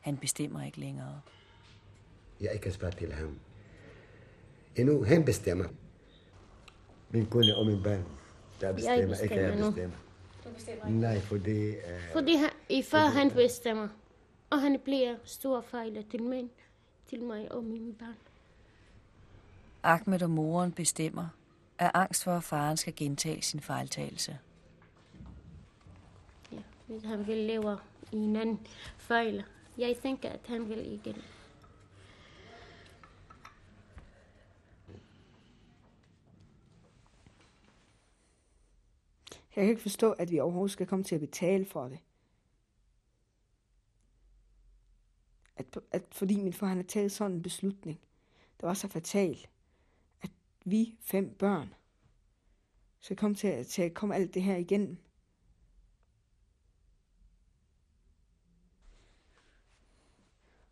Han 0.00 0.16
bestemmer 0.16 0.64
ikke 0.64 0.80
længere. 0.80 1.20
Jeg 2.40 2.52
ikke 2.52 2.72
spørge 2.72 2.92
til 2.92 3.12
ham. 3.12 3.38
Endnu 4.76 5.04
han 5.04 5.24
bestemmer. 5.24 5.64
Min 7.10 7.26
kone 7.26 7.56
og 7.56 7.66
min 7.66 7.82
barn, 7.82 8.04
der 8.60 8.72
bestemmer, 8.72 9.22
ikke 9.22 9.34
jeg 9.36 9.52
bestemmer 9.52 9.96
bestemmer. 10.54 10.88
Nej, 10.88 11.20
fordi... 11.20 11.68
Uh, 11.68 12.12
Fordi 12.12 12.36
han, 12.36 12.50
i 12.68 12.82
før 12.82 12.98
han 12.98 13.30
bestemmer, 13.30 13.88
og 14.50 14.60
han 14.60 14.80
bliver 14.84 15.16
stor 15.24 15.60
fejl 15.60 16.04
til 16.10 16.22
mig, 16.22 16.50
til 17.08 17.22
mig 17.22 17.52
og 17.52 17.64
mine 17.64 17.94
børn. 17.94 18.16
Ahmed 19.84 20.22
og 20.22 20.30
moren 20.30 20.72
bestemmer, 20.72 21.28
af 21.78 21.90
angst 21.94 22.24
for, 22.24 22.36
at 22.36 22.44
faren 22.44 22.76
skal 22.76 22.96
gentage 22.96 23.42
sin 23.42 23.60
fejltagelse. 23.60 24.38
Ja, 26.52 26.58
hvis 26.86 27.02
han 27.02 27.26
vil 27.26 27.36
leve 27.36 27.78
i 28.12 28.16
en 28.16 28.36
anden 28.36 28.66
fejl. 28.98 29.44
Jeg 29.78 29.96
tænker, 30.02 30.28
at 30.28 30.40
han 30.46 30.68
vil 30.68 30.92
igen. 30.92 31.16
Jeg 39.56 39.62
kan 39.62 39.70
ikke 39.70 39.82
forstå, 39.82 40.12
at 40.12 40.30
vi 40.30 40.40
overhovedet 40.40 40.72
skal 40.72 40.86
komme 40.86 41.04
til 41.04 41.14
at 41.14 41.20
betale 41.20 41.66
for 41.66 41.88
det. 41.88 41.98
At, 45.56 45.66
at 45.92 46.02
fordi 46.12 46.40
min 46.40 46.52
far 46.52 46.66
han 46.66 46.76
har 46.76 46.84
taget 46.84 47.12
sådan 47.12 47.32
en 47.32 47.42
beslutning, 47.42 48.00
der 48.60 48.66
var 48.66 48.74
så 48.74 48.88
fatal, 48.88 49.30
at 49.30 49.53
vi 50.64 50.96
fem 51.00 51.34
børn 51.38 51.74
skal 53.00 53.16
komme 53.16 53.34
til 53.34 53.48
at, 53.48 53.66
til 53.66 53.82
at 53.82 53.94
komme 53.94 54.14
alt 54.14 54.34
det 54.34 54.42
her 54.42 54.56
igen. 54.56 54.98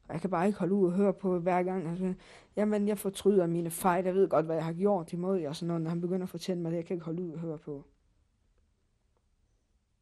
Og 0.09 0.15
jeg 0.15 0.21
kan 0.21 0.31
bare 0.31 0.47
ikke 0.47 0.59
holde 0.59 0.75
ud 0.75 0.87
og 0.87 0.93
høre 0.93 1.15
på 1.15 1.39
hver 1.39 1.63
gang. 1.63 1.89
Altså, 1.89 2.15
jamen, 2.57 2.89
jeg 2.89 2.99
fortryder 2.99 3.47
mine 3.47 3.71
fejl. 3.71 4.05
Jeg 4.05 4.15
ved 4.15 4.29
godt, 4.29 4.47
hvad 4.47 4.57
jeg 4.57 4.65
har 4.65 4.73
gjort 4.73 5.13
imod 5.13 5.39
jer. 5.39 5.49
Og 5.49 5.57
sådan 5.57 5.67
noget, 5.67 5.83
når 5.83 5.91
han 5.91 6.01
begynder 6.01 6.23
at 6.23 6.31
fortælle 6.31 6.63
mig 6.63 6.71
det. 6.71 6.77
Jeg 6.77 6.85
kan 6.85 6.95
ikke 6.95 7.05
holde 7.05 7.23
ud 7.23 7.33
og 7.33 7.39
høre 7.39 7.59
på. 7.59 7.85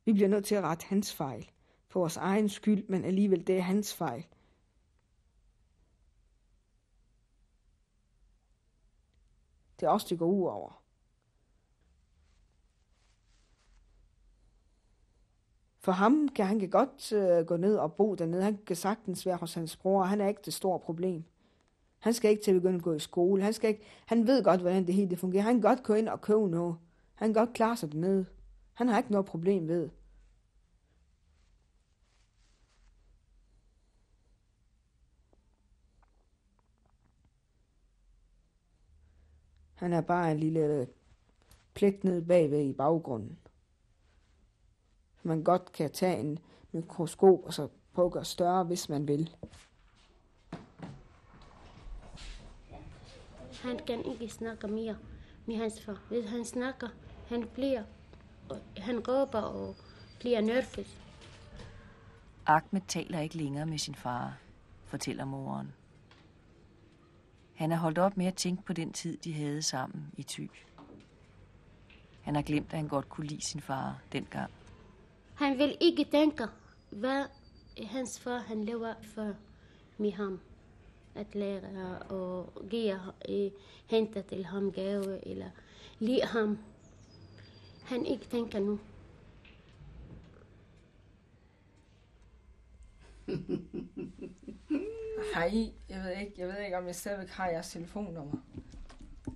Vi 0.04 0.12
bliver 0.12 0.28
nødt 0.28 0.44
til 0.44 0.54
at 0.54 0.62
rette 0.62 0.86
hans 0.86 1.14
fejl. 1.14 1.50
For 1.88 2.00
vores 2.00 2.16
egen 2.16 2.48
skyld, 2.48 2.84
men 2.88 3.04
alligevel 3.04 3.46
det 3.46 3.56
er 3.56 3.62
hans 3.62 3.94
fejl. 3.94 4.26
Det 9.80 9.86
er 9.86 9.90
os, 9.90 10.04
det 10.04 10.18
går 10.18 10.26
ud 10.26 10.46
over. 10.46 10.82
For 15.78 15.92
ham 15.92 16.28
kan 16.28 16.46
han 16.46 16.58
kan 16.58 16.70
godt 16.70 17.12
øh, 17.12 17.46
gå 17.46 17.56
ned 17.56 17.76
og 17.76 17.92
bo 17.92 18.14
dernede. 18.14 18.42
Han 18.42 18.58
kan 18.66 18.76
sagtens 18.76 19.26
være 19.26 19.36
hos 19.36 19.54
hans 19.54 19.76
bror. 19.76 20.02
Han 20.02 20.20
er 20.20 20.28
ikke 20.28 20.42
det 20.44 20.54
store 20.54 20.78
problem. 20.78 21.24
Han 21.98 22.14
skal 22.14 22.30
ikke 22.30 22.42
til 22.42 22.50
at 22.50 22.62
begynde 22.62 22.76
at 22.76 22.82
gå 22.82 22.92
i 22.92 22.98
skole. 22.98 23.42
Han, 23.42 23.52
skal 23.52 23.70
ikke, 23.70 23.82
han 24.06 24.26
ved 24.26 24.44
godt, 24.44 24.60
hvordan 24.60 24.86
det 24.86 24.94
hele 24.94 25.10
det 25.10 25.18
fungerer. 25.18 25.42
Han 25.42 25.54
kan 25.54 25.70
godt 25.70 25.82
gå 25.82 25.94
ind 25.94 26.08
og 26.08 26.20
købe 26.20 26.48
noget. 26.48 26.76
Han 27.14 27.28
kan 27.28 27.46
godt 27.46 27.54
klare 27.54 27.76
sig 27.76 27.92
dernede. 27.92 28.26
Han 28.72 28.88
har 28.88 28.98
ikke 28.98 29.12
noget 29.12 29.26
problem 29.26 29.68
ved. 29.68 29.88
Han 39.80 39.92
er 39.92 40.00
bare 40.00 40.32
en 40.32 40.38
lille 40.40 40.86
plet 41.74 42.04
ned 42.04 42.22
bagved 42.22 42.64
i 42.64 42.72
baggrunden. 42.72 43.38
Man 45.22 45.42
godt 45.42 45.72
kan 45.72 45.90
tage 45.90 46.20
en 46.20 46.38
mikroskop 46.72 47.44
og 47.44 47.54
så 47.54 47.68
prøve 47.92 48.06
at 48.06 48.12
gøre 48.12 48.24
større, 48.24 48.64
hvis 48.64 48.88
man 48.88 49.08
vil. 49.08 49.36
Han 53.62 53.78
kan 53.86 54.04
ikke 54.04 54.28
snakke 54.28 54.68
mere 54.68 54.96
med 55.46 55.56
hans 55.56 55.82
far. 55.84 56.02
Hvis 56.08 56.30
han 56.30 56.44
snakker, 56.44 56.88
han 57.28 57.48
bliver, 57.54 57.82
han 58.76 59.08
råber 59.08 59.40
og 59.40 59.76
bliver 60.18 60.40
nervøs. 60.40 60.98
Ahmed 62.46 62.82
taler 62.88 63.20
ikke 63.20 63.36
længere 63.36 63.66
med 63.66 63.78
sin 63.78 63.94
far, 63.94 64.38
fortæller 64.84 65.24
moren. 65.24 65.72
Han 67.60 67.72
er 67.72 67.76
holdt 67.76 67.98
op 67.98 68.16
med 68.16 68.26
at 68.26 68.34
tænke 68.34 68.62
på 68.62 68.72
den 68.72 68.92
tid, 68.92 69.16
de 69.16 69.32
havde 69.32 69.62
sammen 69.62 70.10
i 70.16 70.22
Thy. 70.22 70.50
Han 72.22 72.34
har 72.34 72.42
glemt, 72.42 72.72
at 72.72 72.78
han 72.78 72.88
godt 72.88 73.08
kunne 73.08 73.26
lide 73.26 73.44
sin 73.44 73.60
far 73.60 74.02
dengang. 74.12 74.52
Han 75.34 75.58
vil 75.58 75.76
ikke 75.80 76.04
tænke, 76.04 76.44
hvad 76.90 77.24
hans 77.86 78.20
far 78.20 78.38
han 78.38 78.64
lever 78.64 78.94
for 79.02 79.34
med 79.98 80.12
ham. 80.12 80.40
At 81.14 81.34
lære 81.34 81.98
og 81.98 82.52
give, 82.70 83.00
øh, 83.28 83.50
hente 83.86 84.22
til 84.22 84.44
ham 84.44 84.72
gave 84.72 85.28
eller 85.28 85.50
lide 85.98 86.22
ham. 86.24 86.58
Han 87.84 88.06
ikke 88.06 88.24
tænker 88.24 88.60
nu. 88.60 88.78
Hej, 95.34 95.72
jeg 95.88 96.02
ved 96.02 96.10
ikke, 96.16 96.32
jeg 96.38 96.48
ved 96.48 96.58
ikke, 96.58 96.78
om 96.78 96.86
jeg 96.86 96.94
stadigvæk 96.94 97.28
har 97.28 97.48
jeres 97.48 97.70
telefonnummer. 97.70 98.38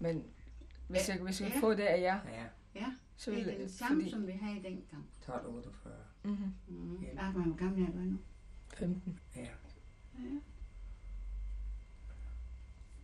Men 0.01 0.25
hvis 0.89 1.09
jeg, 1.09 1.19
hvis 1.19 1.41
jeg 1.41 1.51
kan 1.53 1.61
få 1.61 1.71
det 1.75 1.83
af 1.83 2.01
jer, 2.01 2.21
Ja, 2.29 2.45
Ja, 2.75 2.87
så 3.17 3.31
det 3.31 3.39
vil 3.47 3.49
er 3.55 3.59
den 3.59 3.69
samme, 3.69 4.03
fordi, 4.03 4.11
som 4.11 4.27
vi 4.27 4.33
havde 4.33 4.55
dengang. 4.57 5.05
1248. 5.19 5.95
mm-hmm, 6.23 6.53
Mm. 6.69 7.03
Ja. 7.03 7.09
Ja. 7.15 7.21
Ahmed, 7.21 7.43
hvor 7.45 7.57
gammel 7.57 7.83
er 7.89 7.93
du 7.93 7.99
nu? 7.99 8.19
15. 8.75 9.19
Ja. 9.37 9.47
Men 10.19 10.43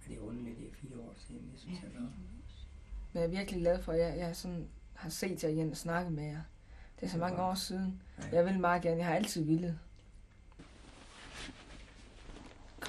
det 0.09 0.16
er 0.16 0.20
underligt, 0.20 0.59
det 0.59 0.66
er 0.68 0.72
fire 0.74 0.99
år 0.99 1.14
siden, 1.16 1.49
jeg 1.53 1.59
synes, 1.61 1.82
jeg 1.82 1.91
nok. 2.01 2.11
Men 3.12 3.22
jeg 3.22 3.24
er 3.24 3.28
virkelig 3.28 3.61
glad 3.61 3.82
for, 3.82 3.93
at 3.93 3.99
jeg, 3.99 4.18
jeg 4.18 4.36
sådan 4.36 4.68
har 4.95 5.09
set 5.11 5.45
jer 5.45 5.49
igen 5.51 5.70
og 5.70 5.76
snakket 5.76 6.12
med 6.12 6.24
jer. 6.24 6.43
Det 7.01 7.07
er 7.07 7.11
så 7.11 7.18
mange 7.18 7.43
år 7.43 7.55
siden. 7.55 8.03
Ja. 8.18 8.28
Jeg 8.36 8.45
vil 8.47 8.61
meget 8.61 8.82
gerne, 8.82 8.97
jeg 8.97 9.07
har 9.07 9.14
altid 9.14 9.45
villet. 9.45 9.78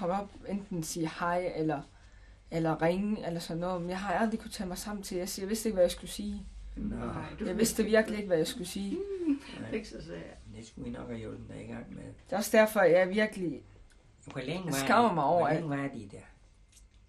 Kom 0.02 0.10
op, 0.10 0.30
enten 0.48 0.84
sige 0.84 1.10
hej, 1.20 1.54
eller, 1.56 1.82
eller 2.52 2.82
ringe, 2.82 3.28
eller 3.28 3.40
sådan 3.40 3.60
noget. 3.60 3.82
Men 3.82 3.90
jeg 3.90 4.00
har 4.00 4.14
aldrig 4.14 4.40
kunne 4.40 4.52
tage 4.52 4.68
mig 4.68 4.78
sammen 4.78 5.04
til. 5.04 5.18
Jeg, 5.18 5.30
siger, 5.30 5.44
jeg 5.44 5.50
vidste 5.50 5.70
ikke, 5.70 5.74
hvad 5.74 5.84
jeg 5.84 5.92
skulle 5.92 6.10
sige. 6.10 6.46
Nå, 6.76 6.96
Jeg 7.46 7.58
vidste 7.58 7.84
virkelig 7.84 8.18
ikke, 8.18 8.28
hvad 8.28 8.38
jeg 8.38 8.48
skulle 8.48 8.68
sige. 8.68 8.98
Så 9.84 10.02
svært. 10.02 10.38
det 10.56 10.68
skulle 10.68 10.86
vi 10.86 10.98
nok 10.98 11.08
have 11.08 11.20
hjulpet 11.20 11.50
dig 11.50 11.64
i 11.64 11.68
gang 11.68 11.94
med. 11.94 12.04
Det 12.04 12.34
er 12.34 12.38
også 12.38 12.58
derfor, 12.58 12.82
jeg 12.82 13.10
virkelig... 13.10 13.64
Hvor 14.26 14.42
længe 14.42 14.66
var 14.66 14.72
skammer 14.72 15.14
mig 15.14 15.24
over 15.24 15.48
Hvor 15.48 15.54
længe 15.54 15.70
var 15.70 15.88
de 15.88 16.10
der? 16.12 16.22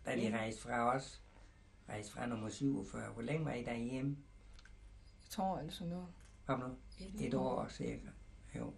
Da 0.06 0.16
de 0.16 0.38
rejste 0.38 0.62
fra 0.62 0.96
os, 0.96 1.20
rejste 1.88 2.12
fra 2.12 2.26
nummer 2.26 2.48
47. 2.48 3.12
Hvor 3.12 3.22
længe 3.22 3.44
var 3.44 3.52
I 3.52 3.62
derhjemme? 3.62 4.16
Jeg 5.22 5.30
tror, 5.30 5.58
eller 5.58 5.72
sådan 5.72 5.90
noget. 5.92 6.08
Kom 6.46 6.60
nu. 6.60 6.66
Et 7.20 7.34
år 7.34 7.66
cirka. 7.70 8.08
Jo. 8.56 8.72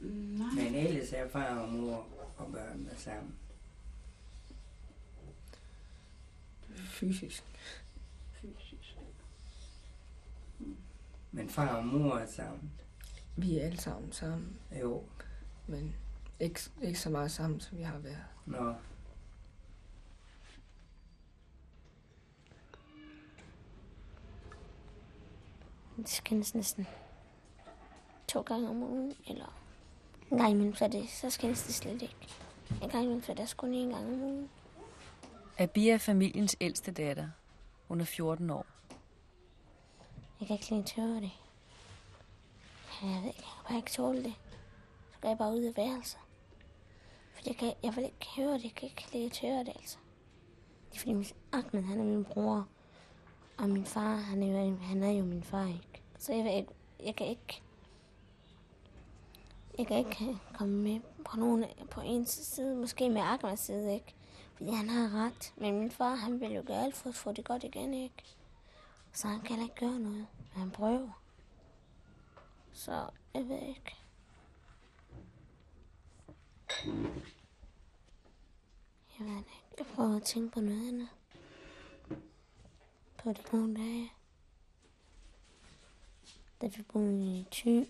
Nej. 0.00 0.54
Men 0.54 0.74
ellers 0.74 1.12
er 1.12 1.28
far 1.28 1.58
og 1.58 1.68
mor 1.68 2.06
og 2.36 2.52
børnene 2.52 2.90
sammen. 2.96 3.34
Fysisk. 6.76 7.44
Fysisk. 8.32 8.98
Men 11.32 11.48
far 11.48 11.76
og 11.76 11.86
mor 11.86 12.14
er 12.14 12.26
sammen. 12.26 12.72
Vi 13.36 13.58
er 13.58 13.64
alle 13.64 13.80
sammen 13.80 14.12
sammen. 14.12 14.56
Jo. 14.80 15.04
Men 15.66 15.94
ikke, 16.40 16.60
ikke 16.82 17.00
så 17.00 17.10
meget 17.10 17.30
sammen, 17.30 17.60
som 17.60 17.78
vi 17.78 17.82
har 17.82 17.98
været. 17.98 18.24
Nå. 18.46 18.74
Det 25.96 26.08
skændes 26.08 26.54
næsten 26.54 26.86
to 28.28 28.40
gange 28.42 28.68
om 28.68 28.82
ugen, 28.82 29.12
eller 29.26 29.67
en 30.30 30.38
gang 30.38 30.50
imellem, 30.50 30.74
så, 30.74 30.84
er 30.84 30.88
det, 30.88 31.08
så 31.08 31.30
skændes 31.30 31.62
det 31.62 31.74
slet 31.74 32.02
ikke. 32.02 32.16
En 32.82 32.88
gang 32.88 33.04
imellem, 33.04 33.22
så 33.22 33.32
er 33.32 33.36
det 33.36 33.56
kun 33.56 33.74
en 33.74 33.88
gang 33.90 34.06
om 34.06 34.22
ugen. 34.22 34.50
Abia 35.58 35.94
er 35.94 35.98
familiens 35.98 36.56
ældste 36.60 36.92
datter. 36.92 37.28
Hun 37.88 38.00
er 38.00 38.04
14 38.04 38.50
år. 38.50 38.66
Jeg 40.40 40.46
kan 40.46 40.56
ikke 40.56 40.70
lide 40.70 41.02
høre 41.02 41.20
det. 41.20 41.30
Jeg 43.02 43.20
ved 43.22 43.28
ikke, 43.28 43.38
jeg 43.38 43.54
kan 43.56 43.68
bare 43.68 43.76
ikke 43.76 43.90
tåle 43.90 44.24
det. 44.24 44.34
Så 45.12 45.18
går 45.20 45.28
jeg 45.28 45.38
bare 45.38 45.52
ud 45.52 45.62
af 45.62 45.76
værelset. 45.76 46.18
For 47.32 47.42
jeg, 47.46 47.56
kan, 47.56 47.72
jeg 47.82 47.96
vil 47.96 48.04
ikke 48.04 48.26
høre 48.36 48.52
det, 48.52 48.64
jeg 48.64 48.74
kan 48.74 48.88
ikke 48.88 49.08
lide 49.12 49.24
at 49.26 49.38
høre 49.38 49.58
det, 49.58 49.68
altså. 49.68 49.98
Det 50.90 50.96
er 50.96 50.98
fordi, 50.98 51.12
min, 51.12 51.26
Ahmed, 51.52 51.82
han 51.82 52.00
er 52.00 52.04
min 52.04 52.24
bror. 52.24 52.68
Og 53.58 53.68
min 53.68 53.84
far, 53.84 54.16
han 54.16 54.42
er 54.42 54.64
jo, 54.64 54.76
han 54.76 55.02
er 55.02 55.10
jo 55.10 55.24
min 55.24 55.42
far, 55.42 55.66
ikke? 55.66 56.02
Så 56.18 56.32
jeg, 56.32 56.44
vil 56.44 56.52
ikke, 56.52 56.72
jeg 57.04 57.16
kan 57.16 57.26
ikke... 57.26 57.62
Jeg 59.78 59.86
kan 59.86 59.98
ikke 59.98 60.38
komme 60.54 60.74
med 60.74 61.00
på 61.24 61.36
nogen 61.36 61.64
på 61.90 62.00
en 62.00 62.26
side, 62.26 62.76
måske 62.76 63.10
med 63.10 63.20
Ahmeds 63.20 63.60
side, 63.60 63.94
ikke? 63.94 64.14
Fordi 64.54 64.70
han 64.70 64.88
har 64.88 65.24
ret. 65.24 65.54
Men 65.56 65.78
min 65.78 65.90
far, 65.90 66.14
han 66.14 66.40
vil 66.40 66.50
jo 66.52 66.62
gøre 66.66 66.84
alt 66.84 66.96
for 66.96 67.08
at 67.08 67.14
få 67.14 67.32
det 67.32 67.44
godt 67.44 67.64
igen, 67.64 67.94
ikke? 67.94 68.24
Så 69.12 69.28
han 69.28 69.40
kan 69.40 69.62
ikke 69.62 69.74
gøre 69.74 69.98
noget. 69.98 70.26
Men 70.38 70.60
han 70.60 70.70
prøver. 70.70 71.22
Så 72.72 73.10
jeg 73.34 73.48
ved 73.48 73.62
ikke. 73.68 73.96
Jeg 79.18 79.26
ved 79.26 79.36
ikke. 79.38 79.64
Jeg 79.78 79.86
prøver 79.86 80.16
at 80.16 80.22
tænke 80.22 80.50
på 80.54 80.60
noget 80.60 80.88
andet. 80.88 81.08
På 83.18 83.32
de 83.32 83.42
gode 83.50 83.74
dage. 83.74 84.12
Da 86.60 86.66
vi 86.66 86.82
boede 86.82 87.38
i 87.38 87.46
Thy, 87.50 87.84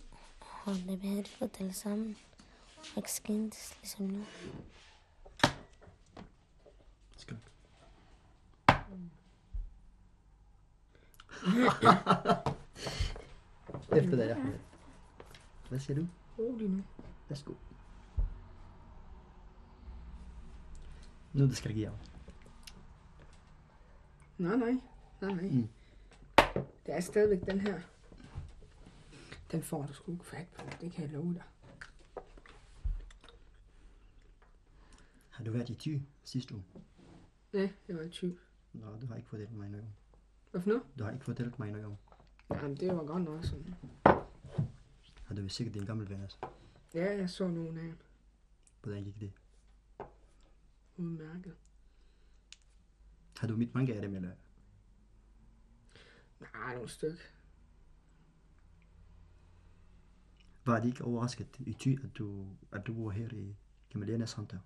og 0.64 0.74
havde 0.74 1.22
det 1.22 1.36
godt 1.38 1.56
alle 1.60 1.72
sammen. 1.72 2.16
Og 2.78 2.96
ikke 2.96 3.12
skændtes 3.12 3.76
ligesom 3.80 4.06
nu. 4.06 4.24
Skål. 7.16 7.38
Efter 13.96 14.16
dig, 14.16 14.30
Ahmed. 14.30 14.58
Hvad 15.68 15.78
siger 15.78 15.96
du? 15.96 16.06
Rolig 16.38 16.70
nu. 16.70 16.82
Værsgo. 17.28 17.54
Nu 21.32 21.44
det 21.44 21.56
skal 21.56 21.74
give 21.74 21.92
Nej, 24.38 24.56
nej. 24.56 24.80
Nej, 25.20 25.32
nej. 25.32 25.48
Mm. 25.50 25.68
Det 26.86 26.94
er 26.94 27.00
stadigvæk 27.00 27.46
den 27.46 27.60
her. 27.60 27.80
Den 29.50 29.62
får 29.62 29.86
du 29.86 29.92
sgu 29.92 30.12
ikke 30.12 30.24
fat 30.24 30.46
på. 30.48 30.62
Det 30.80 30.92
kan 30.92 31.04
jeg 31.04 31.10
love 31.10 31.34
dig. 31.34 31.42
Har 35.28 35.44
du 35.44 35.50
været 35.50 35.68
i 35.68 35.74
Thy 35.74 36.00
sidste 36.24 36.54
uge? 36.54 36.64
Ja, 37.52 37.70
det 37.86 37.96
var 37.96 38.02
en 38.02 38.10
tyv. 38.10 38.38
Nå, 38.72 38.86
du 39.00 39.06
har 39.06 39.16
ikke 39.16 39.28
fortalt 39.28 39.52
mig 39.52 39.68
noget. 39.68 39.86
Hvad 40.50 40.60
for 40.60 40.68
noget? 40.68 40.82
Du 40.98 41.04
har 41.04 41.10
ikke 41.10 41.24
fortalt 41.24 41.58
mig 41.58 41.70
noget. 41.70 41.96
Jamen, 42.50 42.76
det 42.76 42.96
var 42.96 43.04
godt 43.04 43.22
nok 43.22 43.44
sådan. 43.44 43.74
Har 45.24 45.34
du 45.34 45.48
sikkert 45.48 45.74
din 45.74 45.86
gamle 45.86 46.10
ven, 46.10 46.22
altså? 46.22 46.38
Ja, 46.94 47.16
jeg 47.16 47.30
så 47.30 47.48
nogle 47.48 47.80
af 47.80 47.86
dem. 47.86 47.98
Hvordan 48.82 49.04
gik 49.04 49.20
det? 49.20 49.32
Udmærket. 50.96 51.54
Har 53.36 53.46
du 53.46 53.56
mødt 53.56 53.74
mange 53.74 53.94
af 53.94 54.02
dem, 54.02 54.14
eller? 54.14 54.32
Nej, 56.40 56.74
nogle 56.74 56.88
stykker. 56.88 57.22
Var 60.68 60.80
det 60.80 60.88
ikke 60.88 61.04
overrasket 61.04 61.46
i 61.58 61.72
Thy, 61.80 62.04
at 62.04 62.10
du, 62.18 62.46
at 62.72 62.86
du 62.86 63.04
var 63.04 63.10
her 63.10 63.28
i 63.32 63.56
Kamaliana 63.90 64.26
Center? 64.26 64.58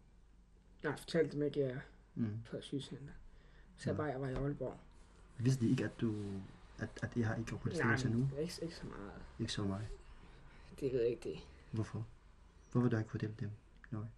Jeg 0.82 0.94
fortalte 0.98 1.32
dem 1.32 1.42
ikke, 1.42 1.64
at 1.64 1.70
jeg 1.70 1.80
Mm. 2.14 2.38
på 2.50 2.56
sygecenter. 2.60 3.12
Så 3.76 3.90
jeg 3.90 3.96
bare, 3.96 4.06
jeg 4.06 4.20
var 4.20 4.28
i 4.28 4.34
Aalborg. 4.34 4.76
Vidste 5.38 5.64
de 5.64 5.70
ikke, 5.70 5.84
at 5.84 6.00
du 6.00 6.14
at, 6.78 6.88
at 7.02 7.16
jeg 7.16 7.26
har 7.26 7.34
ikke 7.34 7.54
opholdstilladelse 7.54 8.08
nu? 8.08 8.18
men 8.18 8.38
ikke, 8.38 8.52
ikke 8.62 8.74
så 8.74 8.86
meget. 8.86 9.12
Ikke 9.38 9.52
så 9.52 9.64
meget. 9.64 9.88
Det 10.80 10.92
ved 10.92 11.00
jeg 11.00 11.10
ikke, 11.10 11.28
det. 11.28 11.38
Hvorfor? 11.72 12.06
Hvorfor 12.72 12.88
du 12.88 12.96
ikke 12.96 13.10
fortælle 13.10 13.34
dem 13.40 13.50
noget? 13.90 14.08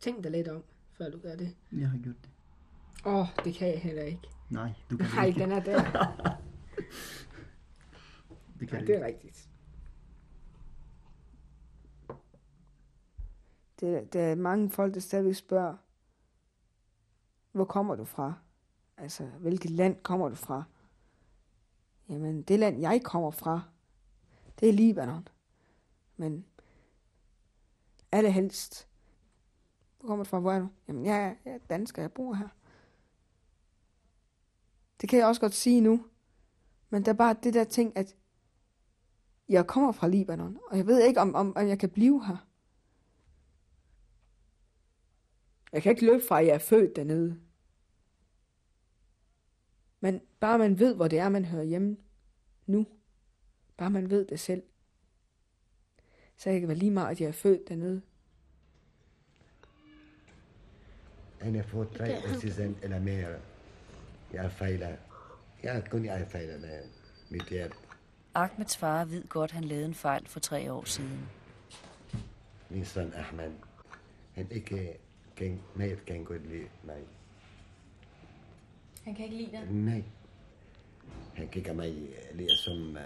Tænk 0.00 0.22
dig 0.24 0.30
lidt 0.32 0.48
om, 0.48 0.64
før 1.00 1.10
du 1.10 1.18
gør 1.18 1.36
det. 1.36 1.56
Jeg 1.72 1.90
har 1.90 1.98
gjort 1.98 2.16
det. 2.22 2.30
Åh, 3.06 3.14
oh, 3.14 3.26
det 3.44 3.54
kan 3.54 3.68
jeg 3.68 3.80
heller 3.80 4.02
ikke. 4.02 4.28
Nej, 4.50 4.72
du 4.90 4.96
kan 4.96 5.06
Nej, 5.14 5.26
ikke. 5.26 5.40
den 5.40 5.52
er 5.52 5.60
der. 5.60 5.80
Det 8.60 8.68
kan 8.68 8.80
du 8.80 8.86
det 8.86 8.92
ikke. 8.92 8.94
er 8.94 9.06
rigtigt. 9.06 9.48
Det, 13.80 14.12
der 14.12 14.20
er 14.22 14.34
mange 14.34 14.70
folk, 14.70 14.94
der 14.94 15.00
stadigvæk 15.00 15.34
spørger, 15.34 15.76
hvor 17.52 17.64
kommer 17.64 17.94
du 17.94 18.04
fra? 18.04 18.34
Altså, 18.96 19.26
hvilket 19.26 19.70
land 19.70 20.02
kommer 20.02 20.28
du 20.28 20.34
fra? 20.34 20.64
Jamen, 22.08 22.42
det 22.42 22.58
land, 22.58 22.80
jeg 22.80 23.00
kommer 23.04 23.30
fra, 23.30 23.62
det 24.60 24.68
er 24.68 24.72
Libanon. 24.72 25.28
Men 26.16 26.44
allerhelst, 28.12 28.88
hvor 30.00 30.08
kommer 30.08 30.24
du 30.24 30.28
fra, 30.28 30.38
hvor 30.38 30.52
er 30.52 30.58
du? 30.58 30.68
Jamen, 30.88 31.04
jeg 31.04 31.22
er, 31.22 31.34
jeg 31.44 31.54
er 31.54 31.58
dansker, 31.70 32.02
jeg 32.02 32.12
bor 32.12 32.34
her. 32.34 32.48
Det 35.00 35.08
kan 35.08 35.18
jeg 35.18 35.26
også 35.26 35.40
godt 35.40 35.54
sige 35.54 35.80
nu. 35.80 36.04
Men 36.90 37.04
der 37.04 37.12
er 37.12 37.16
bare 37.16 37.36
det 37.42 37.54
der 37.54 37.64
ting, 37.64 37.96
at 37.96 38.16
jeg 39.48 39.66
kommer 39.66 39.92
fra 39.92 40.08
Libanon, 40.08 40.58
og 40.70 40.76
jeg 40.76 40.86
ved 40.86 41.02
ikke, 41.02 41.20
om, 41.20 41.34
om, 41.34 41.56
om 41.56 41.68
jeg 41.68 41.78
kan 41.78 41.90
blive 41.90 42.26
her. 42.26 42.46
Jeg 45.72 45.82
kan 45.82 45.90
ikke 45.90 46.06
løbe 46.06 46.22
fra, 46.28 46.40
at 46.40 46.46
jeg 46.46 46.54
er 46.54 46.58
født 46.58 46.96
dernede. 46.96 47.40
Men 50.00 50.20
bare 50.40 50.58
man 50.58 50.78
ved, 50.78 50.94
hvor 50.94 51.08
det 51.08 51.18
er, 51.18 51.28
man 51.28 51.44
hører 51.44 51.64
hjemme 51.64 51.96
nu. 52.66 52.86
Bare 53.76 53.90
man 53.90 54.10
ved 54.10 54.26
det 54.26 54.40
selv. 54.40 54.62
Så 56.36 56.50
jeg 56.50 56.60
kan 56.60 56.68
være 56.68 56.78
lige 56.78 56.90
meget, 56.90 57.10
at 57.10 57.20
jeg 57.20 57.28
er 57.28 57.32
født 57.32 57.68
dernede. 57.68 58.02
Eine 61.42 61.64
vor 61.72 61.84
drei 61.84 62.12
Assisten 62.12 62.76
eller 62.82 63.00
mere. 63.00 63.38
Jeg 64.32 64.52
fejler. 64.52 64.96
Jeg 65.62 65.84
kun 65.90 66.04
jeg 66.04 66.26
fejler 66.28 66.58
med 66.58 66.82
mit 67.30 67.48
hjerte. 67.48 67.74
Ahmeds 68.34 68.76
far 68.76 69.04
ved 69.04 69.28
godt, 69.28 69.50
han 69.50 69.64
lavede 69.64 69.84
en 69.86 69.94
fejl 69.94 70.26
for 70.26 70.40
tre 70.40 70.72
år 70.72 70.84
siden. 70.84 71.28
Min 72.68 72.84
søn 72.84 73.12
Ahmed, 73.14 73.52
han 74.34 74.48
ikke 74.50 74.96
kan, 75.36 75.60
mere 75.74 75.96
kan 75.96 76.24
godt 76.24 76.48
lide 76.48 76.68
mig. 76.84 77.02
Han 79.04 79.14
kan 79.14 79.24
ikke 79.24 79.36
lide 79.36 79.50
dig? 79.52 79.66
Nej. 79.70 80.04
Han 81.34 81.48
kigger 81.48 81.72
mig 81.72 81.88
øh, 81.88 82.36
lige 82.36 82.56
som... 82.56 82.88
Uh, 82.90 82.96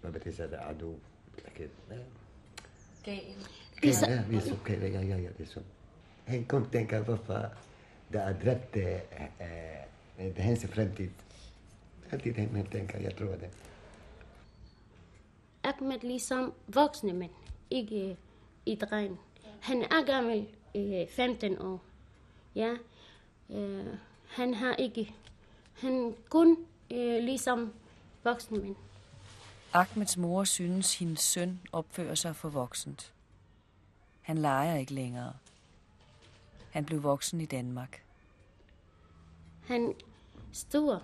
hvad 0.00 0.12
betyder 0.12 0.46
det? 0.46 0.58
Adu? 0.62 0.94
Gal 3.04 3.20
det 3.84 4.36
er 4.36 4.40
så, 4.40 4.52
okay, 4.52 4.80
ja, 4.80 5.00
ja, 5.00 5.16
ja, 5.16 5.28
det 5.38 5.40
er 5.40 5.46
så. 5.46 5.60
Han 6.24 6.44
kom 6.44 6.68
tænker, 6.70 7.02
hvorfor 7.02 7.46
der 8.12 8.20
er 8.20 8.34
dræbt 8.44 8.76
uh, 8.76 10.26
uh, 10.26 10.36
hans 10.36 10.66
fremtid. 10.66 11.10
Altid 12.12 12.34
han, 12.34 12.48
han 12.56 12.66
tænker, 12.66 12.98
jeg 12.98 13.16
tror 13.16 13.26
det. 13.26 13.48
Ahmed 15.64 15.98
ligesom 16.02 16.52
voksne 16.68 17.12
mænd, 17.12 17.30
ikke 17.70 18.10
øh, 18.10 18.16
i 18.66 18.74
dreng. 18.74 19.20
Han 19.60 19.82
er 19.82 20.04
gammel, 20.06 20.46
øh, 20.74 21.08
15 21.08 21.58
år. 21.58 21.82
Ja, 22.54 22.74
øh, 23.50 23.86
han 24.28 24.54
har 24.54 24.74
ikke, 24.74 25.14
han 25.74 26.14
kun 26.28 26.56
øh, 26.90 27.22
ligesom 27.22 27.72
voksne 28.24 28.58
mænd. 28.58 28.76
Ahmeds 29.72 30.16
mor 30.16 30.44
synes, 30.44 30.98
hendes 30.98 31.20
søn 31.20 31.60
opfører 31.72 32.14
sig 32.14 32.36
for 32.36 32.48
voksent. 32.48 33.13
Han 34.24 34.38
leger 34.38 34.76
ikke 34.76 34.94
længere. 34.94 35.32
Han 36.70 36.84
blev 36.84 37.02
voksen 37.02 37.40
i 37.40 37.44
Danmark. 37.44 38.04
Han 39.66 39.94
stor, 40.52 41.02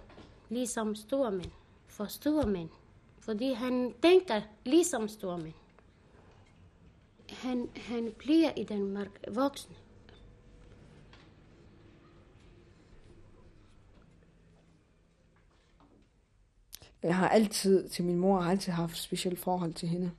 ligesom 0.49 0.95
store 0.95 1.31
mænd, 1.31 1.51
for 1.87 2.05
store 2.05 2.47
mænd. 2.47 2.69
Fordi 3.19 3.53
han 3.53 3.95
tænker 4.03 4.41
ligesom 4.65 5.09
store 5.09 5.39
mænd. 5.39 5.55
Han, 7.31 7.69
han 7.77 8.13
bliver 8.19 8.53
i 8.57 8.65
Danmark 8.65 9.09
voksen. 9.29 9.77
Jeg 17.03 17.17
har 17.17 17.29
altid, 17.29 17.89
til 17.89 18.05
min 18.05 18.19
mor, 18.19 18.41
har 18.41 18.51
altid 18.51 18.73
haft 18.73 18.93
et 18.93 18.99
specielt 18.99 19.39
forhold 19.39 19.75
til 19.75 19.89
hende. 19.89 20.11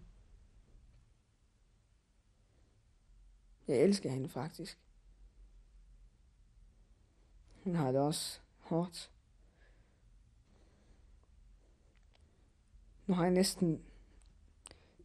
Jeg 3.68 3.78
elsker 3.78 4.09
hende 4.09 4.30
faktisk. 4.30 4.80
Hun 7.64 7.76
har 7.76 7.91
det 7.91 8.01
også 8.01 8.39
hårdt. 8.59 9.12
Nu 13.07 13.14
har 13.14 13.24
jeg 13.24 13.34
næsten, 13.34 13.84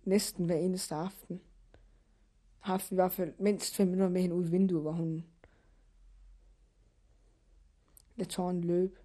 næsten 0.05 0.45
hver 0.45 0.57
eneste 0.57 0.95
aften 0.95 1.41
haft 2.59 2.93
i 2.93 2.95
hvert 2.95 3.13
fald 3.13 3.35
mindst 3.39 3.75
fem 3.75 3.87
minutter 3.87 4.09
med 4.09 4.21
hende 4.21 4.37
ud 4.37 4.47
i 4.47 4.51
vinduet, 4.51 4.83
hvor 4.83 4.93
hun 4.93 5.25
lader 8.17 8.31
tårnen 8.31 8.65
løbe. 8.65 9.01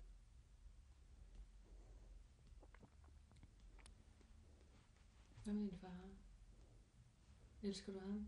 Hvad 5.43 5.53
med 5.53 5.61
din 5.61 5.77
far? 5.81 5.97
Elsker 7.63 7.93
du 7.93 7.99
ham? 7.99 8.27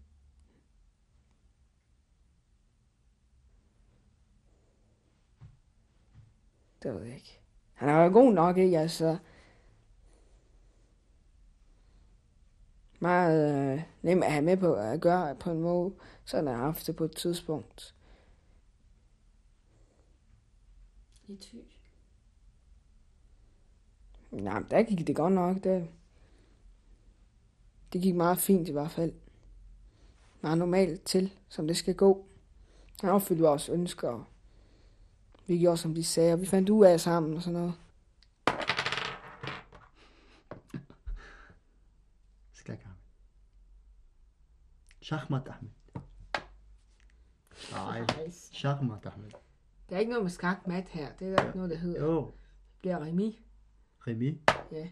Det 6.84 6.94
ved 6.94 7.04
jeg 7.04 7.16
ikke. 7.16 7.40
Han 7.74 7.90
er 7.90 8.04
jo 8.04 8.10
god 8.12 8.34
nok, 8.34 8.58
ikke? 8.58 8.80
Altså, 8.80 9.18
meget 13.00 13.74
øh, 13.74 13.84
nem 14.02 14.24
at 14.24 14.32
have 14.32 14.46
med 14.46 14.58
på 14.58 14.74
at 14.74 15.02
gøre 15.02 15.36
på 15.36 15.52
en 15.52 15.62
måde, 15.62 15.94
sådan 16.26 16.48
har 16.48 16.56
haft 16.56 16.88
det 16.88 16.96
på 16.96 17.04
et 17.04 17.16
tidspunkt. 17.16 17.96
I 21.28 21.36
ty. 21.36 21.56
Nej, 24.32 24.60
men 24.60 24.68
der 24.72 24.84
gik 24.84 25.08
det 25.08 25.16
godt 25.16 25.34
nok. 25.34 25.64
Det, 25.64 25.90
det 27.94 28.02
gik 28.02 28.16
meget 28.16 28.38
fint 28.38 28.70
i 28.70 28.72
hvert 28.72 28.92
fald. 28.92 29.14
Meget 30.42 30.58
normalt 30.58 31.04
til, 31.06 31.34
som 31.50 31.68
det 31.68 31.78
skal 31.78 31.96
gå. 31.96 32.26
Han 33.02 33.10
opfyldte 33.10 33.44
vores 33.44 33.70
ønsker, 33.70 34.33
vi 35.48 35.58
gjorde, 35.60 35.78
som 35.78 35.96
de 35.96 36.04
sagde, 36.04 36.34
og 36.34 36.42
vi 36.42 36.46
fandt 36.46 36.70
ud 36.70 36.86
af 36.86 37.00
sammen 37.00 37.34
og 37.34 37.42
sådan 37.42 37.60
noget. 37.60 37.74
Skak 42.54 42.80
Ahmed. 42.84 42.98
Shahmat 45.02 45.48
Ahmed. 45.48 45.72
Nej, 47.72 48.30
Shahmat 48.52 49.06
Ahmed. 49.06 49.32
Der 49.90 49.96
er 49.96 50.00
ikke 50.00 50.10
noget 50.12 50.24
med 50.24 50.32
skak 50.32 50.68
mat 50.68 50.90
her. 50.90 51.12
Det 51.20 51.28
er 51.28 51.36
der 51.36 51.46
ikke 51.46 51.58
noget, 51.58 51.72
der 51.72 51.78
hedder. 51.78 52.00
Det 52.00 52.08
Jo, 52.14 52.32
bliver 52.82 53.00
remis. 53.06 53.36
Remy. 54.08 54.42
Ja. 54.72 54.88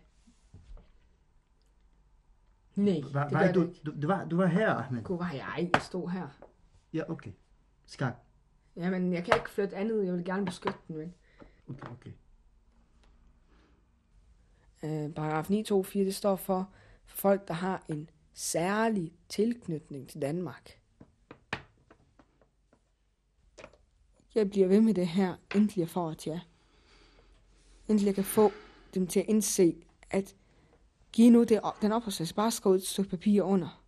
Nej, 2.76 3.02
Var, 3.14 3.28
det 3.28 3.34
var, 3.34 3.52
du, 3.52 3.62
det 3.62 3.68
ikke. 3.70 3.82
du, 3.86 4.02
du, 4.02 4.08
var, 4.08 4.26
du 4.26 4.36
var 4.38 4.46
her, 4.46 4.74
Ahmed. 4.74 5.04
Gud, 5.04 5.18
var 5.18 5.32
jeg 5.32 5.70
jeg 5.74 5.82
stod 5.82 6.10
her. 6.10 6.28
Ja, 6.94 7.10
okay. 7.10 7.32
Skak. 7.86 8.14
Jamen, 8.76 9.14
jeg 9.14 9.24
kan 9.24 9.34
ikke 9.36 9.50
flytte 9.50 9.76
andet. 9.76 10.06
Jeg 10.06 10.14
vil 10.14 10.26
gerne 10.26 10.46
beskytte 10.46 10.80
den, 10.88 10.98
men... 10.98 11.14
Okay, 11.70 11.88
okay. 11.92 12.12
Øh, 14.84 15.14
paragraf 15.14 15.50
924, 15.50 16.06
det 16.06 16.16
står 16.16 16.36
for, 16.36 16.70
for 17.06 17.18
folk, 17.18 17.48
der 17.48 17.54
har 17.54 17.86
en 17.88 18.10
særlig 18.34 19.14
tilknytning 19.30 20.10
til 20.10 20.22
Danmark. 20.22 20.80
Jeg 24.36 24.50
bliver 24.50 24.68
ved 24.68 24.82
med 24.82 24.94
det 24.94 25.08
her, 25.08 25.36
indtil 25.56 25.80
jeg 25.80 25.90
får 25.90 26.12
et 26.12 26.28
ja. 26.28 26.40
Indtil 27.88 28.06
jeg 28.06 28.16
kan 28.16 28.24
få 28.24 28.52
dem 28.94 29.08
til 29.08 29.20
at 29.20 29.26
indse, 29.30 29.76
at 30.10 30.36
giv 31.12 31.32
nu 31.32 31.44
det, 31.44 31.60
den 31.82 31.92
opholdstilladelse. 31.92 32.36
Bare 32.36 32.52
skriv 32.52 32.74
et 32.74 32.88
stykke 32.88 33.10
papir 33.10 33.44
under. 33.44 33.81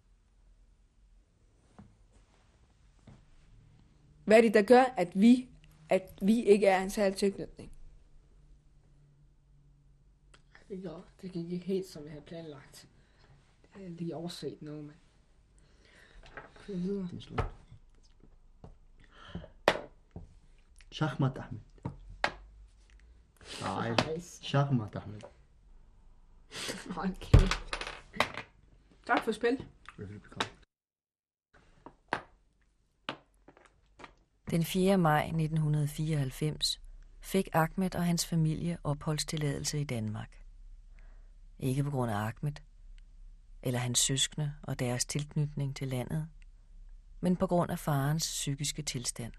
Hvad 4.26 4.38
er 4.38 4.42
det, 4.42 4.54
der 4.54 4.62
gør, 4.62 4.84
at 4.98 5.22
vi, 5.22 5.50
at 5.90 6.20
vi 6.22 6.44
ikke 6.44 6.68
er 6.68 6.84
en 6.84 6.90
særlig 6.90 7.18
tilknytning? 7.18 7.72
Det 10.70 10.82
gik, 10.82 10.92
det 11.22 11.32
gik 11.32 11.52
ikke 11.52 11.66
helt, 11.66 11.86
som 11.86 12.04
jeg 12.04 12.12
havde 12.12 12.26
planlagt. 12.26 12.88
Det 13.62 13.70
havde 13.72 13.86
jeg 13.86 13.96
lige 13.96 14.16
overset 14.16 14.62
noget. 14.62 14.94
Kør 16.56 16.74
videre. 16.74 17.08
Den 17.12 17.18
er 17.18 17.22
slut. 17.22 17.42
Shahmat 20.92 21.38
Ahmed. 21.38 21.62
Nej, 23.62 24.20
Shahmat 24.42 24.96
Ahmed. 24.96 25.22
Kæft. 27.20 27.60
Tak 29.06 29.24
for 29.24 29.32
spil. 29.32 29.66
Velbekomme. 29.98 30.53
Den 34.52 34.64
4. 34.64 34.98
maj 34.98 35.24
1994 35.24 36.82
fik 37.20 37.50
Ahmed 37.54 37.96
og 37.96 38.06
hans 38.06 38.26
familie 38.26 38.78
opholdstilladelse 38.84 39.82
i 39.82 39.84
Danmark. 39.84 40.30
Ikke 41.60 41.84
på 41.84 41.90
grund 41.90 42.12
af 42.12 42.16
Ahmed, 42.16 42.54
eller 43.62 43.80
hans 43.80 44.00
søskende 44.00 44.54
og 44.64 44.80
deres 44.80 45.06
tilknytning 45.06 45.76
til 45.76 45.88
landet, 45.88 46.28
men 47.22 47.36
på 47.36 47.48
grund 47.48 47.72
af 47.72 47.80
farens 47.80 48.24
psykiske 48.24 48.82
tilstand. 48.82 49.34